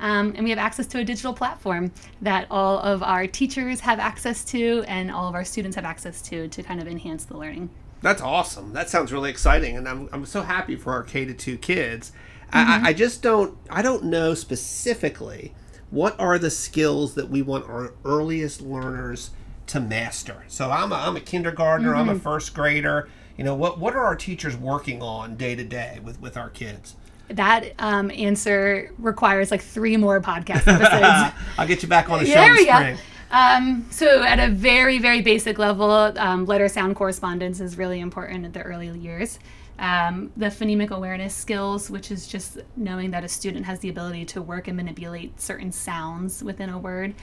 Um, 0.00 0.32
and 0.36 0.44
we 0.44 0.50
have 0.50 0.58
access 0.58 0.86
to 0.88 0.98
a 0.98 1.04
digital 1.04 1.32
platform 1.32 1.92
that 2.20 2.46
all 2.50 2.78
of 2.80 3.02
our 3.02 3.26
teachers 3.26 3.80
have 3.80 3.98
access 3.98 4.44
to 4.46 4.84
and 4.86 5.10
all 5.10 5.28
of 5.28 5.34
our 5.34 5.44
students 5.44 5.76
have 5.76 5.84
access 5.84 6.20
to 6.22 6.48
to 6.48 6.62
kind 6.62 6.80
of 6.80 6.88
enhance 6.88 7.24
the 7.24 7.36
learning. 7.36 7.70
That's 8.02 8.20
awesome. 8.20 8.74
That 8.74 8.90
sounds 8.90 9.12
really 9.12 9.30
exciting, 9.30 9.78
and 9.78 9.88
I'm, 9.88 10.10
I'm 10.12 10.26
so 10.26 10.42
happy 10.42 10.76
for 10.76 10.92
our 10.92 11.02
K 11.02 11.24
to 11.24 11.32
two 11.32 11.56
kids. 11.56 12.12
I, 12.52 12.78
I, 12.78 12.88
I 12.88 12.92
just 12.92 13.22
don't 13.22 13.56
I 13.70 13.82
don't 13.82 14.04
know 14.04 14.34
specifically 14.34 15.54
what 15.90 16.18
are 16.20 16.38
the 16.38 16.50
skills 16.50 17.14
that 17.14 17.30
we 17.30 17.40
want 17.40 17.68
our 17.68 17.94
earliest 18.04 18.60
learners 18.60 19.30
to 19.68 19.80
master. 19.80 20.44
So 20.48 20.70
I'm 20.70 20.92
a, 20.92 20.96
I'm 20.96 21.16
a 21.16 21.20
kindergartner. 21.20 21.94
I'm 21.94 22.08
a 22.08 22.18
first 22.18 22.52
grader. 22.52 23.08
You 23.36 23.44
know 23.44 23.54
what 23.54 23.78
what 23.78 23.94
are 23.94 24.04
our 24.04 24.16
teachers 24.16 24.56
working 24.56 25.00
on 25.02 25.36
day 25.36 25.54
to 25.54 25.64
day 25.64 26.00
with 26.02 26.20
with 26.20 26.36
our 26.36 26.50
kids? 26.50 26.96
That 27.28 27.72
um, 27.78 28.10
answer 28.10 28.92
requires 28.98 29.50
like 29.50 29.62
three 29.62 29.96
more 29.96 30.20
podcast 30.20 30.66
episodes. 30.66 31.34
I'll 31.58 31.66
get 31.66 31.82
you 31.82 31.88
back 31.88 32.10
on 32.10 32.20
the 32.20 32.26
show 32.26 32.34
there 32.34 32.50
in 32.50 32.56
we 32.56 32.66
the 32.66 32.70
go. 32.70 32.96
Um, 33.30 33.86
so, 33.90 34.22
at 34.22 34.38
a 34.38 34.48
very, 34.48 34.98
very 34.98 35.20
basic 35.20 35.58
level, 35.58 35.90
um, 35.90 36.44
letter 36.46 36.68
sound 36.68 36.94
correspondence 36.94 37.58
is 37.58 37.76
really 37.76 37.98
important 37.98 38.44
at 38.44 38.52
the 38.52 38.62
early 38.62 38.88
years. 38.96 39.38
Um, 39.78 40.30
the 40.36 40.46
phonemic 40.46 40.90
awareness 40.90 41.34
skills, 41.34 41.90
which 41.90 42.12
is 42.12 42.28
just 42.28 42.58
knowing 42.76 43.10
that 43.10 43.24
a 43.24 43.28
student 43.28 43.66
has 43.66 43.80
the 43.80 43.88
ability 43.88 44.24
to 44.26 44.42
work 44.42 44.68
and 44.68 44.76
manipulate 44.76 45.40
certain 45.40 45.72
sounds 45.72 46.44
within 46.44 46.70
a 46.70 46.78
word. 46.78 47.14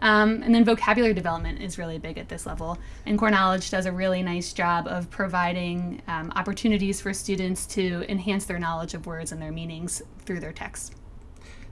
Um, 0.00 0.42
and 0.42 0.54
then 0.54 0.64
vocabulary 0.64 1.14
development 1.14 1.60
is 1.60 1.78
really 1.78 1.98
big 1.98 2.18
at 2.18 2.28
this 2.28 2.46
level. 2.46 2.78
And 3.06 3.18
Core 3.18 3.30
Knowledge 3.30 3.70
does 3.70 3.86
a 3.86 3.92
really 3.92 4.22
nice 4.22 4.52
job 4.52 4.86
of 4.86 5.10
providing 5.10 6.02
um, 6.06 6.32
opportunities 6.36 7.00
for 7.00 7.12
students 7.12 7.66
to 7.66 8.04
enhance 8.08 8.44
their 8.44 8.58
knowledge 8.58 8.94
of 8.94 9.06
words 9.06 9.32
and 9.32 9.42
their 9.42 9.52
meanings 9.52 10.02
through 10.24 10.40
their 10.40 10.52
text. 10.52 10.94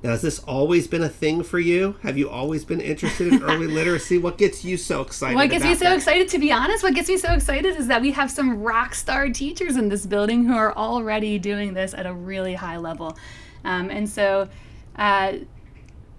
Now, 0.03 0.11
has 0.11 0.23
this 0.23 0.41
always 0.41 0.87
been 0.87 1.03
a 1.03 1.09
thing 1.09 1.43
for 1.43 1.59
you? 1.59 1.97
Have 2.03 2.19
you 2.19 2.29
always 2.29 2.65
been 2.65 2.81
interested 2.81 3.33
in 3.33 3.43
early 3.43 3.67
literacy? 3.67 4.19
What 4.19 4.37
gets 4.37 4.65
you 4.65 4.77
so 4.77 5.01
excited? 5.01 5.35
What 5.35 5.49
gets 5.49 5.65
me 5.65 5.75
so 5.75 5.87
that? 5.87 5.97
excited, 5.97 6.29
to 6.29 6.39
be 6.39 6.53
honest, 6.53 6.83
what 6.83 6.95
gets 6.95 7.09
me 7.09 7.17
so 7.17 7.33
excited 7.33 7.77
is 7.77 7.89
that 7.89 8.03
we 8.03 8.11
have 8.13 8.31
some 8.31 8.63
rock 8.63 8.95
star 8.95 9.31
teachers 9.31 9.77
in 9.77 9.89
this 9.89 10.05
building 10.05 10.45
who 10.45 10.55
are 10.55 10.75
already 10.77 11.39
doing 11.39 11.73
this 11.73 11.95
at 11.95 12.05
a 12.05 12.13
really 12.13 12.55
high 12.55 12.77
level. 12.77 13.17
Um, 13.65 13.91
and 13.91 14.09
so, 14.09 14.49
uh, 14.97 15.33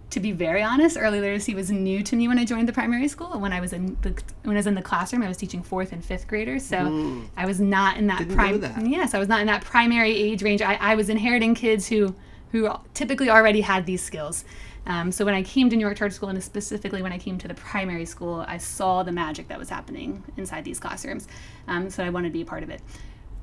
to 0.09 0.19
be 0.19 0.31
very 0.31 0.63
honest, 0.63 0.97
early 0.97 1.19
literacy 1.19 1.53
was 1.53 1.69
new 1.69 2.01
to 2.03 2.15
me 2.15 2.27
when 2.27 2.39
I 2.39 2.45
joined 2.45 2.67
the 2.67 2.73
primary 2.73 3.07
school. 3.07 3.33
And 3.33 3.41
when 3.41 3.51
I 3.51 3.59
was 3.59 3.73
in 3.73 3.97
the 4.01 4.11
when 4.43 4.55
I 4.55 4.59
was 4.59 4.67
in 4.67 4.75
the 4.75 4.81
classroom, 4.81 5.21
I 5.21 5.27
was 5.27 5.37
teaching 5.37 5.61
fourth 5.61 5.91
and 5.91 6.03
fifth 6.03 6.27
graders, 6.27 6.63
so 6.65 7.21
I 7.35 7.45
was 7.45 7.59
not 7.59 7.97
in 7.97 8.07
that 8.07 8.27
prime. 8.29 8.51
know 8.51 8.57
that. 8.59 8.87
Yes, 8.87 9.13
I 9.13 9.19
was 9.19 9.27
not 9.27 9.41
in 9.41 9.47
that 9.47 9.63
primary 9.63 10.15
age 10.15 10.43
range. 10.43 10.61
I, 10.61 10.75
I 10.75 10.95
was 10.95 11.09
inheriting 11.09 11.55
kids 11.55 11.87
who 11.87 12.15
who 12.51 12.69
typically 12.93 13.29
already 13.29 13.61
had 13.61 13.85
these 13.85 14.01
skills. 14.01 14.45
Um, 14.85 15.11
so 15.11 15.25
when 15.25 15.33
I 15.33 15.43
came 15.43 15.69
to 15.69 15.75
Newark 15.75 15.97
Charter 15.97 16.15
School, 16.15 16.29
and 16.29 16.41
specifically 16.41 17.01
when 17.01 17.11
I 17.11 17.17
came 17.17 17.37
to 17.39 17.47
the 17.49 17.53
primary 17.53 18.05
school, 18.05 18.45
I 18.47 18.57
saw 18.57 19.03
the 19.03 19.11
magic 19.11 19.49
that 19.49 19.59
was 19.59 19.69
happening 19.69 20.23
inside 20.37 20.63
these 20.63 20.79
classrooms. 20.79 21.27
Um, 21.67 21.89
so 21.89 22.05
I 22.05 22.09
wanted 22.09 22.29
to 22.29 22.33
be 22.33 22.41
a 22.41 22.45
part 22.45 22.63
of 22.63 22.69
it. 22.69 22.81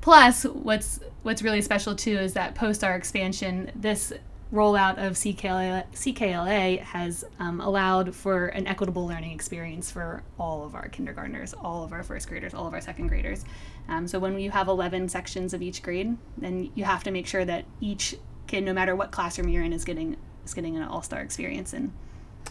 Plus, 0.01 0.43
what's 0.43 0.99
what's 1.21 1.43
really 1.43 1.61
special 1.61 1.95
too 1.95 2.17
is 2.17 2.33
that 2.33 2.55
post 2.55 2.83
our 2.83 2.95
expansion, 2.95 3.71
this 3.75 4.11
rollout 4.53 4.97
of 4.97 5.13
CKLA, 5.13 5.85
CKLA 5.93 6.79
has 6.79 7.25
um, 7.39 7.59
allowed 7.59 8.15
for 8.15 8.47
an 8.47 8.67
equitable 8.67 9.05
learning 9.07 9.31
experience 9.31 9.91
for 9.91 10.23
all 10.39 10.63
of 10.63 10.75
our 10.75 10.87
kindergartners, 10.87 11.53
all 11.53 11.83
of 11.83 11.91
our 11.91 12.03
first 12.03 12.29
graders, 12.29 12.53
all 12.53 12.67
of 12.67 12.73
our 12.73 12.81
second 12.81 13.07
graders. 13.07 13.43
Um, 13.87 14.07
so 14.07 14.19
when 14.19 14.39
you 14.39 14.51
have 14.51 14.67
11 14.67 15.09
sections 15.09 15.53
of 15.53 15.61
each 15.61 15.81
grade, 15.81 16.17
then 16.37 16.71
you 16.75 16.83
have 16.83 17.03
to 17.03 17.11
make 17.11 17.27
sure 17.27 17.45
that 17.45 17.65
each 17.81 18.15
kid, 18.47 18.63
no 18.63 18.73
matter 18.73 18.95
what 18.95 19.11
classroom 19.11 19.49
you're 19.49 19.63
in, 19.63 19.73
is 19.73 19.83
getting 19.83 20.17
is 20.43 20.53
getting 20.53 20.77
an 20.77 20.83
all-star 20.83 21.21
experience, 21.21 21.73
and 21.73 21.91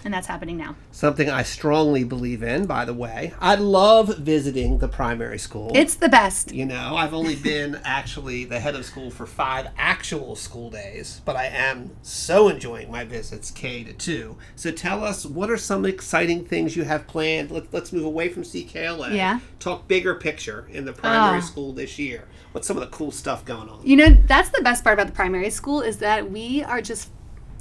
and 0.04 0.12
that's 0.12 0.26
happening 0.26 0.56
now. 0.56 0.76
Something 0.92 1.30
I 1.30 1.42
strongly 1.42 2.04
believe 2.04 2.42
in, 2.42 2.66
by 2.66 2.84
the 2.84 2.94
way. 2.94 3.32
I 3.40 3.54
love 3.54 4.18
visiting 4.18 4.78
the 4.78 4.88
primary 4.88 5.38
school. 5.38 5.70
It's 5.74 5.94
the 5.94 6.08
best. 6.08 6.52
You 6.52 6.66
know, 6.66 6.96
I've 6.96 7.14
only 7.14 7.36
been 7.36 7.80
actually 7.84 8.44
the 8.44 8.60
head 8.60 8.74
of 8.74 8.84
school 8.84 9.10
for 9.10 9.26
five 9.26 9.68
actual 9.78 10.36
school 10.36 10.70
days, 10.70 11.20
but 11.24 11.36
I 11.36 11.46
am 11.46 11.90
so 12.02 12.48
enjoying 12.48 12.90
my 12.90 13.04
visits 13.04 13.50
K 13.50 13.84
to 13.84 13.92
two. 13.92 14.36
So 14.56 14.70
tell 14.70 15.04
us, 15.04 15.24
what 15.24 15.50
are 15.50 15.56
some 15.56 15.84
exciting 15.84 16.44
things 16.44 16.76
you 16.76 16.84
have 16.84 17.06
planned? 17.06 17.50
Let, 17.50 17.72
let's 17.72 17.92
move 17.92 18.04
away 18.04 18.28
from 18.28 18.42
CKLA. 18.42 19.14
Yeah. 19.14 19.40
Talk 19.58 19.88
bigger 19.88 20.14
picture 20.14 20.66
in 20.70 20.84
the 20.84 20.92
primary 20.92 21.38
Oh. 21.38 21.40
school 21.40 21.72
this 21.72 21.98
year. 21.98 22.24
What's 22.52 22.68
some 22.68 22.76
of 22.76 22.82
the 22.82 22.96
cool 22.96 23.10
stuff 23.10 23.44
going 23.44 23.68
on? 23.68 23.80
You 23.84 23.96
know, 23.96 24.10
that's 24.26 24.50
the 24.50 24.62
best 24.62 24.84
part 24.84 24.94
about 24.94 25.08
the 25.08 25.12
primary 25.12 25.50
school 25.50 25.80
is 25.80 25.98
that 25.98 26.30
we 26.30 26.62
are 26.62 26.80
just 26.80 27.10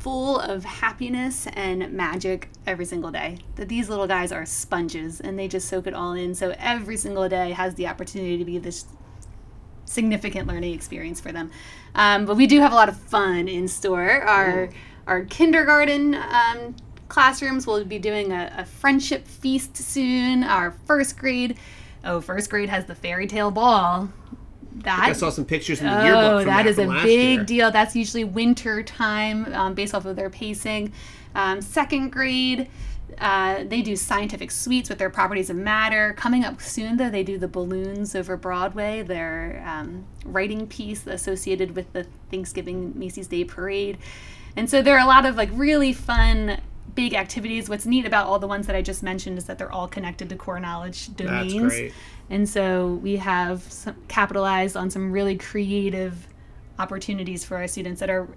full 0.04 0.38
of 0.38 0.66
happiness 0.66 1.48
and 1.54 1.94
magic 1.94 2.50
every 2.68 2.84
single 2.84 3.10
day. 3.10 3.40
That 3.56 3.70
these 3.70 3.88
little 3.88 4.06
guys 4.06 4.34
are 4.34 4.46
sponges 4.46 5.22
and 5.22 5.40
they 5.40 5.48
just 5.48 5.70
soak 5.70 5.88
it 5.88 5.94
all 5.94 6.12
in. 6.12 6.36
So 6.36 6.54
every 6.60 6.98
single 6.98 7.28
day 7.30 7.52
has 7.52 7.76
the 7.76 7.88
opportunity 7.88 8.38
to 8.38 8.44
be 8.44 8.58
this 8.58 8.86
significant 9.86 10.48
learning 10.48 10.74
experience 10.74 11.22
for 11.22 11.32
them. 11.32 11.52
Um, 11.96 12.26
but 12.26 12.36
we 12.36 12.48
do 12.48 12.60
have 12.60 12.74
a 12.74 12.76
lot 12.76 12.90
of 12.90 12.98
fun 12.98 13.48
in 13.48 13.68
store. 13.68 14.22
Our 14.22 14.70
our 15.08 15.24
kindergarten 15.26 16.16
um, 16.16 16.76
classrooms 17.08 17.66
will 17.66 17.84
be 17.86 18.00
doing 18.00 18.32
a, 18.32 18.54
a 18.58 18.66
friendship 18.66 19.26
feast 19.26 19.78
soon. 19.78 20.44
Our 20.44 20.72
first 20.86 21.18
grade, 21.18 21.58
oh, 22.04 22.20
first 22.20 22.50
grade 22.50 22.70
has 22.70 22.86
the 22.86 22.96
fairy 22.96 23.28
tale 23.28 23.52
ball. 23.52 24.10
That 24.78 25.00
I 25.00 25.14
saw 25.14 25.30
some 25.30 25.46
pictures 25.46 25.82
in 25.82 25.88
the 25.88 26.04
yearbook. 26.04 26.42
Oh, 26.42 26.44
that 26.46 26.66
is 26.66 26.80
a 26.80 26.88
big 26.88 27.36
year. 27.38 27.44
deal. 27.44 27.72
That's 27.72 27.96
usually 27.96 28.24
winter 28.24 28.82
time 28.84 29.54
um, 29.54 29.74
based 29.74 29.94
off 29.94 30.06
of 30.06 30.16
their 30.16 30.30
pacing. 30.30 30.92
Um, 31.36 31.62
second 31.62 32.12
grade, 32.12 32.70
uh, 33.20 33.64
they 33.66 33.82
do 33.82 33.96
scientific 33.96 34.52
sweets 34.52 34.90
with 34.90 34.98
their 34.98 35.10
properties 35.10 35.50
of 35.50 35.56
matter. 35.56 36.14
Coming 36.14 36.44
up 36.44 36.62
soon, 36.62 36.98
though, 36.98 37.10
they 37.10 37.24
do 37.24 37.38
the 37.38 37.48
balloons 37.48 38.16
over 38.16 38.36
Broadway, 38.38 39.04
their 39.04 39.64
um, 39.66 40.06
writing 40.26 40.68
piece 40.68 41.06
associated 41.08 41.76
with 41.76 41.92
the 41.94 42.06
Thanksgiving 42.32 42.94
Macy's 42.96 43.28
Day 43.28 43.44
Parade. 43.44 43.98
And 44.56 44.70
so 44.70 44.82
there 44.82 44.96
are 44.96 45.04
a 45.04 45.08
lot 45.08 45.26
of 45.26 45.36
like 45.36 45.50
really 45.54 45.94
fun 45.94 46.60
big 46.96 47.14
activities. 47.14 47.70
What's 47.70 47.86
neat 47.86 48.06
about 48.06 48.28
all 48.28 48.40
the 48.40 48.48
ones 48.48 48.68
that 48.68 48.76
I 48.76 48.82
just 48.82 49.04
mentioned 49.04 49.38
is 49.38 49.46
that 49.46 49.58
they're 49.58 49.72
all 49.72 49.88
connected 49.88 50.30
to 50.30 50.36
core 50.36 50.60
knowledge 50.60 51.16
domains. 51.16 51.54
That's 51.54 51.76
great. 51.76 51.94
And 52.30 52.48
so 52.48 53.00
we 53.02 53.18
have 53.18 53.64
some, 53.64 53.96
capitalized 54.08 54.78
on 54.78 54.90
some 54.90 55.12
really 55.12 55.38
creative 55.38 56.28
opportunities 56.80 57.46
for 57.46 57.58
our 57.58 57.68
students 57.68 58.00
that 58.00 58.10
are 58.10 58.28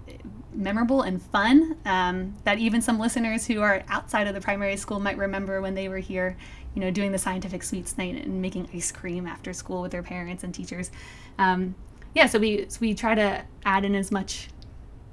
memorable 0.53 1.01
and 1.01 1.21
fun 1.21 1.77
um, 1.85 2.35
that 2.43 2.59
even 2.59 2.81
some 2.81 2.99
listeners 2.99 3.45
who 3.45 3.61
are 3.61 3.83
outside 3.89 4.27
of 4.27 4.33
the 4.33 4.41
primary 4.41 4.77
school 4.77 4.99
might 4.99 5.17
remember 5.17 5.61
when 5.61 5.75
they 5.75 5.89
were 5.89 5.97
here 5.97 6.37
you 6.75 6.81
know 6.81 6.91
doing 6.91 7.11
the 7.11 7.17
scientific 7.17 7.63
sweets 7.63 7.97
night 7.97 8.15
and 8.15 8.41
making 8.41 8.67
ice 8.73 8.91
cream 8.91 9.25
after 9.25 9.53
school 9.53 9.81
with 9.81 9.91
their 9.91 10.03
parents 10.03 10.43
and 10.43 10.53
teachers 10.53 10.91
um, 11.39 11.73
yeah 12.13 12.27
so 12.27 12.37
we 12.37 12.65
so 12.69 12.77
we 12.81 12.93
try 12.93 13.15
to 13.15 13.43
add 13.65 13.85
in 13.85 13.95
as 13.95 14.11
much 14.11 14.49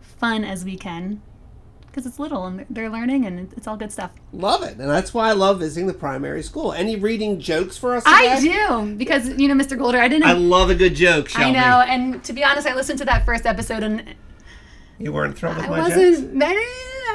fun 0.00 0.44
as 0.44 0.64
we 0.64 0.76
can 0.76 1.20
because 1.94 2.06
it's 2.06 2.18
little 2.18 2.44
and 2.46 2.66
they're 2.68 2.90
learning 2.90 3.24
and 3.24 3.52
it's 3.56 3.68
all 3.68 3.76
good 3.76 3.92
stuff 3.92 4.10
Love 4.32 4.64
it, 4.64 4.72
and 4.72 4.90
that's 4.90 5.14
why 5.14 5.28
I 5.28 5.32
love 5.32 5.60
visiting 5.60 5.86
the 5.86 5.94
primary 5.94 6.42
school. 6.42 6.72
Any 6.72 6.96
reading 6.96 7.38
jokes 7.38 7.76
for 7.78 7.94
us? 7.94 8.02
i 8.04 8.40
do 8.40 8.94
because 8.96 9.28
you 9.28 9.46
know 9.46 9.54
mr 9.54 9.78
golder 9.78 9.98
i 10.00 10.08
didn't 10.08 10.26
I 10.28 10.32
love 10.32 10.70
a 10.70 10.74
good 10.74 10.96
joke. 10.96 11.30
I 11.38 11.50
know, 11.52 11.80
and 11.86 12.22
to 12.24 12.32
be 12.32 12.42
honest, 12.42 12.66
I 12.66 12.74
listened 12.74 12.98
to 12.98 13.04
that 13.04 13.24
first 13.24 13.46
episode 13.46 13.82
and 13.84 14.14
You 14.98 15.12
weren't 15.12 15.38
thrilled 15.38 15.56
with 15.56 15.66
I 15.66 15.68
my 15.68 15.88
jokes. 15.88 15.96
wasn't. 15.96 16.42
eh, 16.42 16.46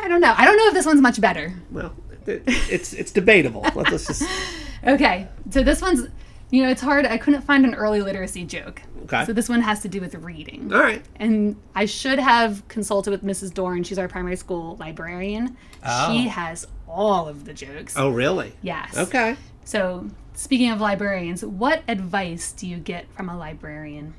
I 0.03 0.05
don't 0.07 0.21
know. 0.21 0.33
I 0.37 0.45
don't 0.45 0.55
know 0.57 0.67
if 0.67 0.73
this 0.73 0.85
one's 0.85 1.01
much 1.01 1.19
better. 1.19 1.53
Well, 1.71 1.93
it, 2.25 2.43
it's 2.47 2.93
it's 2.93 3.11
debatable. 3.11 3.61
Let's 3.75 3.91
let's 3.91 4.07
just 4.07 4.23
Okay, 4.87 5.27
so 5.49 5.61
this 5.61 5.81
one's, 5.81 6.07
you 6.51 6.63
know, 6.63 6.69
it's 6.69 6.81
hard. 6.81 7.05
I 7.05 7.17
couldn't 7.17 7.41
find 7.41 7.65
an 7.65 7.75
early 7.75 8.01
literacy 8.01 8.45
joke. 8.45 8.81
Okay. 9.03 9.25
So 9.25 9.33
this 9.33 9.49
one 9.49 9.61
has 9.61 9.81
to 9.81 9.87
do 9.87 9.99
with 10.01 10.15
reading. 10.15 10.71
all 10.73 10.79
right. 10.79 11.03
And 11.17 11.55
I 11.75 11.85
should 11.85 12.19
have 12.19 12.67
consulted 12.67 13.11
with 13.11 13.23
Mrs. 13.23 13.53
Dorn. 13.53 13.83
She's 13.83 13.97
our 13.99 14.07
primary 14.07 14.35
school 14.35 14.75
librarian. 14.77 15.57
Oh. 15.85 16.11
She 16.11 16.27
has 16.27 16.67
all 16.87 17.27
of 17.27 17.45
the 17.45 17.53
jokes. 17.53 17.95
Oh, 17.97 18.09
really? 18.09 18.53
Yes. 18.61 18.97
Okay. 18.97 19.35
So 19.65 20.07
speaking 20.33 20.71
of 20.71 20.79
librarians, 20.81 21.43
what 21.45 21.83
advice 21.87 22.51
do 22.51 22.67
you 22.67 22.77
get 22.77 23.11
from 23.13 23.29
a 23.29 23.37
librarian? 23.37 24.13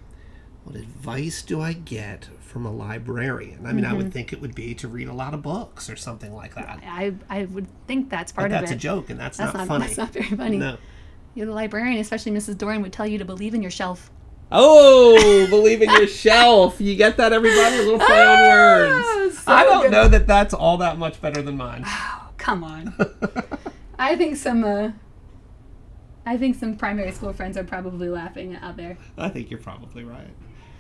What 0.65 0.77
advice 0.77 1.43
do 1.43 1.61
I 1.61 1.73
get 1.73 2.29
from 2.41 2.67
a 2.67 2.73
librarian? 2.73 3.65
I 3.67 3.73
mean, 3.73 3.85
I 3.85 3.89
Mm-hmm. 3.89 3.97
would 3.99 4.13
think 4.13 4.33
it 4.33 4.41
would 4.41 4.55
be 4.55 4.75
to 4.75 4.89
read 4.89 5.09
a 5.09 5.13
lot 5.15 5.35
of 5.35 5.43
books 5.43 5.89
or 5.89 5.97
something 5.97 6.35
like 6.35 6.55
that. 6.55 6.81
I 6.85 7.15
I 7.29 7.45
would 7.47 7.67
think 7.87 8.11
that's 8.11 8.31
part 8.33 8.51
But 8.51 8.57
of 8.57 8.61
that's 8.61 8.73
it. 8.73 8.75
That's 8.75 8.85
a 8.85 8.89
joke, 8.89 9.11
and 9.11 9.19
that's, 9.19 9.39
That's 9.39 9.55
not, 9.55 9.61
not, 9.61 9.69
funny. 9.69 9.85
That's 9.87 9.99
not 9.99 10.11
very 10.13 10.27
funny. 10.27 10.59
No. 10.59 10.77
You're 11.35 11.47
the 11.47 11.53
librarian, 11.53 11.99
especially 12.01 12.33
Mrs. 12.33 12.59
Doran, 12.59 12.83
would 12.83 12.93
tell 12.93 13.07
you 13.07 13.19
to 13.19 13.25
believe 13.25 13.55
in 13.55 13.63
your 13.63 13.71
shelf. 13.71 14.11
Oh, 14.53 15.47
believe 15.49 15.81
in 15.81 15.91
yourself. 15.91 16.81
You 16.81 16.97
get 16.97 17.17
that, 17.19 17.33
everybody? 17.33 17.77
A 17.77 17.83
little 17.83 18.01
play 18.01 18.27
on 18.27 18.49
words. 18.49 19.39
so 19.39 19.53
I 19.53 19.63
don't 19.65 19.83
good. 19.83 19.93
know 19.93 20.09
that 20.09 20.27
that's 20.27 20.53
all 20.53 20.77
that 20.79 20.99
much 20.99 21.21
better 21.21 21.41
than 21.41 21.57
mine. 21.57 21.85
Oh, 21.87 22.29
come 22.37 22.65
on. 22.65 22.93
I 23.99 24.17
think 24.17 24.35
some 24.37 24.65
uh, 24.65 24.91
I 26.27 26.37
think 26.37 26.57
some 26.57 26.75
primary 26.77 27.13
school 27.13 27.33
friends 27.33 27.57
are 27.57 27.63
probably 27.65 28.09
laughing 28.09 28.57
out 28.57 28.77
there. 28.77 28.99
I 29.17 29.29
think 29.29 29.51
you're 29.51 29.61
probably 29.61 30.03
right. 30.05 30.27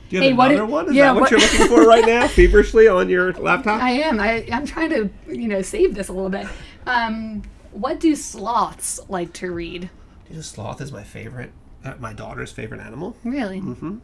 Do 0.08 0.16
you 0.16 0.22
Hey, 0.22 0.28
have 0.30 0.38
what 0.38 0.50
another 0.50 0.66
one? 0.66 0.88
Is 0.88 0.94
yeah, 0.94 1.12
that 1.12 1.14
what, 1.14 1.20
what- 1.22 1.30
you're 1.30 1.40
looking 1.40 1.68
for 1.68 1.86
right 1.86 2.04
now, 2.04 2.26
feverishly 2.28 2.88
on 2.88 3.08
your 3.08 3.32
laptop? 3.34 3.80
I 3.80 3.90
am. 3.92 4.18
I, 4.18 4.48
I'm 4.52 4.66
trying 4.66 4.90
to, 4.90 5.10
you 5.28 5.46
know, 5.46 5.62
save 5.62 5.94
this 5.94 6.08
a 6.08 6.12
little 6.12 6.28
bit. 6.30 6.48
Um, 6.86 7.42
what 7.70 8.00
do 8.00 8.16
sloths 8.16 8.98
like 9.08 9.32
to 9.34 9.52
read? 9.52 9.88
You 10.30 10.36
know, 10.36 10.42
sloth 10.42 10.80
is 10.80 10.92
my 10.92 11.02
favorite, 11.02 11.50
uh, 11.84 11.94
my 11.98 12.12
daughter's 12.12 12.52
favorite 12.52 12.80
animal. 12.80 13.16
Really? 13.24 13.60
Mm-hmm. 13.60 13.98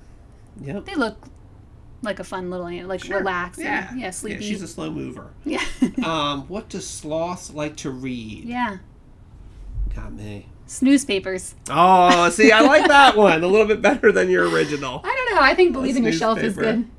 Yep. 0.62 0.84
They 0.84 0.94
look 0.96 1.16
like 2.02 2.18
a 2.18 2.24
fun 2.24 2.50
little, 2.50 2.66
animal, 2.66 2.88
like 2.88 3.04
Sure. 3.04 3.18
relaxed. 3.18 3.60
Yeah. 3.60 3.90
And, 3.90 4.00
yeah, 4.00 4.10
sleepy. 4.10 4.44
Yeah, 4.44 4.50
she's 4.50 4.62
a 4.62 4.68
slow 4.68 4.90
mover. 4.90 5.30
yeah. 5.44 5.62
Um, 6.04 6.42
what 6.48 6.68
does 6.68 6.86
sloths 6.86 7.52
like 7.52 7.76
to 7.78 7.90
read? 7.90 8.44
yeah. 8.44 8.78
Got 9.94 10.12
me. 10.12 10.46
Snooze 10.66 11.04
papers. 11.04 11.54
Oh, 11.70 12.28
see, 12.30 12.50
I 12.52 12.60
like 12.60 12.86
that 12.88 13.16
one 13.16 13.42
a 13.42 13.46
little 13.46 13.66
bit 13.66 13.80
better 13.80 14.10
than 14.12 14.28
your 14.28 14.48
original. 14.50 15.00
I 15.04 15.24
don't 15.28 15.34
know. 15.36 15.40
I 15.42 15.54
think 15.54 15.72
believe 15.72 15.96
in 15.96 16.02
your 16.02 16.12
shelf 16.12 16.38
is 16.40 16.56
good. 16.56 16.86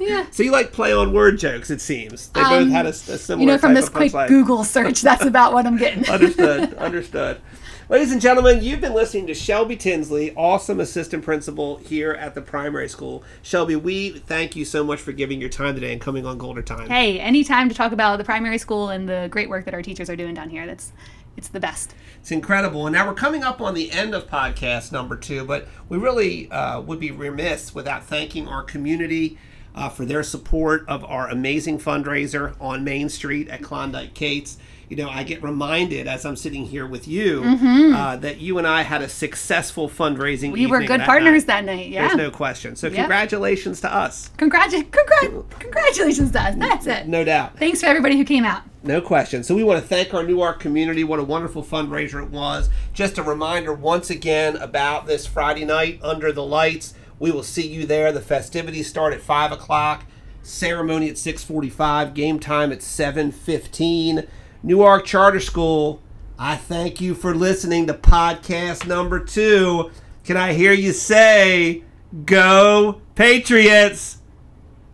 Yeah. 0.00 0.26
So 0.32 0.42
you 0.42 0.50
like 0.50 0.72
play 0.72 0.92
on 0.92 1.12
word 1.12 1.38
jokes? 1.38 1.70
It 1.70 1.80
seems 1.80 2.26
they 2.30 2.42
both 2.42 2.62
Um, 2.62 2.70
had 2.72 2.84
a 2.84 2.92
similar. 2.92 3.40
You 3.40 3.46
know, 3.46 3.58
from 3.58 3.74
this 3.74 3.88
quick. 3.88 4.10
Google 4.26 4.64
search, 4.64 5.00
that's 5.02 5.24
about 5.24 5.52
what 5.52 5.66
I'm 5.66 5.76
getting. 5.76 6.04
Understood. 6.10 6.74
Understood. 6.74 7.40
Ladies 7.90 8.12
and 8.12 8.20
gentlemen, 8.20 8.62
you've 8.62 8.80
been 8.80 8.94
listening 8.94 9.26
to 9.26 9.34
Shelby 9.34 9.76
Tinsley, 9.76 10.34
awesome 10.36 10.80
assistant 10.80 11.22
principal 11.22 11.76
here 11.76 12.12
at 12.12 12.34
the 12.34 12.40
primary 12.40 12.88
school. 12.88 13.22
Shelby, 13.42 13.76
we 13.76 14.08
thank 14.08 14.56
you 14.56 14.64
so 14.64 14.82
much 14.82 15.00
for 15.00 15.12
giving 15.12 15.38
your 15.38 15.50
time 15.50 15.74
today 15.74 15.92
and 15.92 16.00
coming 16.00 16.24
on 16.24 16.38
Golder 16.38 16.62
Time. 16.62 16.88
hey, 16.88 17.20
any 17.20 17.44
time 17.44 17.68
to 17.68 17.74
talk 17.74 17.92
about 17.92 18.16
the 18.16 18.24
primary 18.24 18.56
school 18.56 18.88
and 18.88 19.06
the 19.06 19.28
great 19.30 19.50
work 19.50 19.66
that 19.66 19.74
our 19.74 19.82
teachers 19.82 20.08
are 20.08 20.16
doing 20.16 20.32
down 20.32 20.48
here. 20.48 20.64
That's 20.66 20.92
it's 21.36 21.48
the 21.48 21.60
best. 21.60 21.94
It's 22.20 22.30
incredible. 22.30 22.86
And 22.86 22.94
now 22.94 23.06
we're 23.06 23.12
coming 23.12 23.44
up 23.44 23.60
on 23.60 23.74
the 23.74 23.92
end 23.92 24.14
of 24.14 24.30
podcast 24.30 24.90
number 24.90 25.14
two, 25.14 25.44
but 25.44 25.68
we 25.90 25.98
really 25.98 26.50
uh, 26.50 26.80
would 26.80 27.00
be 27.00 27.10
remiss 27.10 27.74
without 27.74 28.02
thanking 28.02 28.48
our 28.48 28.62
community 28.62 29.36
uh, 29.74 29.90
for 29.90 30.06
their 30.06 30.22
support 30.22 30.88
of 30.88 31.04
our 31.04 31.28
amazing 31.28 31.78
fundraiser 31.78 32.54
on 32.62 32.82
Main 32.82 33.10
Street 33.10 33.48
at 33.48 33.62
Klondike 33.62 34.14
Kate's. 34.14 34.56
You 34.94 35.02
know, 35.02 35.10
I 35.10 35.24
get 35.24 35.42
reminded 35.42 36.06
as 36.06 36.24
I'm 36.24 36.36
sitting 36.36 36.66
here 36.66 36.86
with 36.86 37.08
you 37.08 37.42
uh, 37.42 38.14
that 38.18 38.38
you 38.38 38.58
and 38.58 38.64
I 38.66 38.82
had 38.82 39.02
a 39.02 39.08
successful 39.08 39.88
fundraising. 39.88 40.50
Mm-hmm. 40.50 40.52
We 40.52 40.66
were 40.68 40.84
good 40.84 41.00
partners 41.00 41.46
that 41.46 41.64
night. 41.64 41.88
Yeah. 41.88 42.02
There's 42.06 42.16
no 42.16 42.30
question. 42.30 42.76
So, 42.76 42.86
Yeah. 42.86 42.98
congratulations 42.98 43.80
to 43.80 43.92
us. 43.92 44.30
Congratu- 44.38 44.84
congrat- 44.84 45.50
congratulations 45.58 46.30
to 46.30 46.40
us. 46.40 46.54
That's 46.56 46.86
it. 46.86 47.08
No 47.08 47.24
doubt. 47.24 47.58
Thanks 47.58 47.80
for 47.80 47.86
everybody 47.86 48.16
who 48.16 48.24
came 48.24 48.44
out. 48.44 48.62
No 48.84 49.00
question. 49.00 49.42
So 49.42 49.56
we 49.56 49.64
want 49.64 49.82
to 49.82 49.88
thank 49.88 50.14
our 50.14 50.22
Newark 50.22 50.60
community. 50.60 51.02
What 51.02 51.18
a 51.18 51.24
wonderful 51.24 51.64
fundraiser 51.64 52.22
it 52.22 52.30
was. 52.30 52.70
Just 52.92 53.18
a 53.18 53.24
reminder 53.24 53.72
once 53.72 54.10
again 54.10 54.54
about 54.58 55.08
this 55.08 55.26
Friday 55.26 55.64
night 55.64 55.98
under 56.04 56.30
the 56.30 56.44
lights. 56.44 56.94
We 57.18 57.32
will 57.32 57.42
see 57.42 57.66
you 57.66 57.84
there. 57.84 58.12
The 58.12 58.20
festivities 58.20 58.88
start 58.88 59.12
at 59.12 59.22
five 59.22 59.50
o'clock. 59.50 60.04
Ceremony 60.44 61.08
at 61.10 61.18
six 61.18 61.42
forty-five. 61.42 62.14
Game 62.14 62.38
time 62.38 62.70
at 62.70 62.80
seven 62.80 63.32
fifteen. 63.32 64.28
Newark 64.64 65.04
Charter 65.04 65.40
School. 65.40 66.00
I 66.38 66.56
thank 66.56 66.98
you 66.98 67.14
for 67.14 67.34
listening 67.34 67.86
to 67.86 67.92
podcast 67.94 68.86
number 68.86 69.20
two. 69.20 69.90
Can 70.24 70.38
I 70.38 70.54
hear 70.54 70.72
you 70.72 70.92
say, 70.92 71.84
"Go 72.24 73.02
Patriots"? 73.14 74.18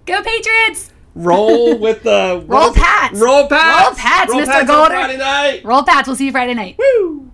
Go 0.06 0.22
Patriots! 0.24 0.90
Roll 1.14 1.78
with 1.78 2.02
the 2.02 2.42
Roll 2.48 2.72
Pats! 2.72 3.18
Roll 3.20 3.46
Pats! 3.46 3.86
Roll 3.86 3.94
Pats, 3.94 4.32
Roll 4.32 4.40
Mr. 4.40 4.46
Pats 4.46 4.60
on 4.62 4.66
Golder. 4.66 4.94
Friday 4.94 5.16
night. 5.18 5.64
Roll 5.64 5.84
Pats. 5.84 6.08
We'll 6.08 6.16
see 6.16 6.26
you 6.26 6.32
Friday 6.32 6.54
night. 6.54 6.76
Woo! 6.76 7.29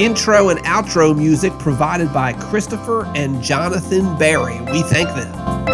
Intro 0.00 0.48
and 0.48 0.58
outro 0.60 1.14
music 1.14 1.52
provided 1.58 2.10
by 2.10 2.32
Christopher 2.32 3.04
and 3.14 3.42
Jonathan 3.42 4.16
Barry. 4.16 4.58
We 4.72 4.80
thank 4.84 5.10
them. 5.10 5.69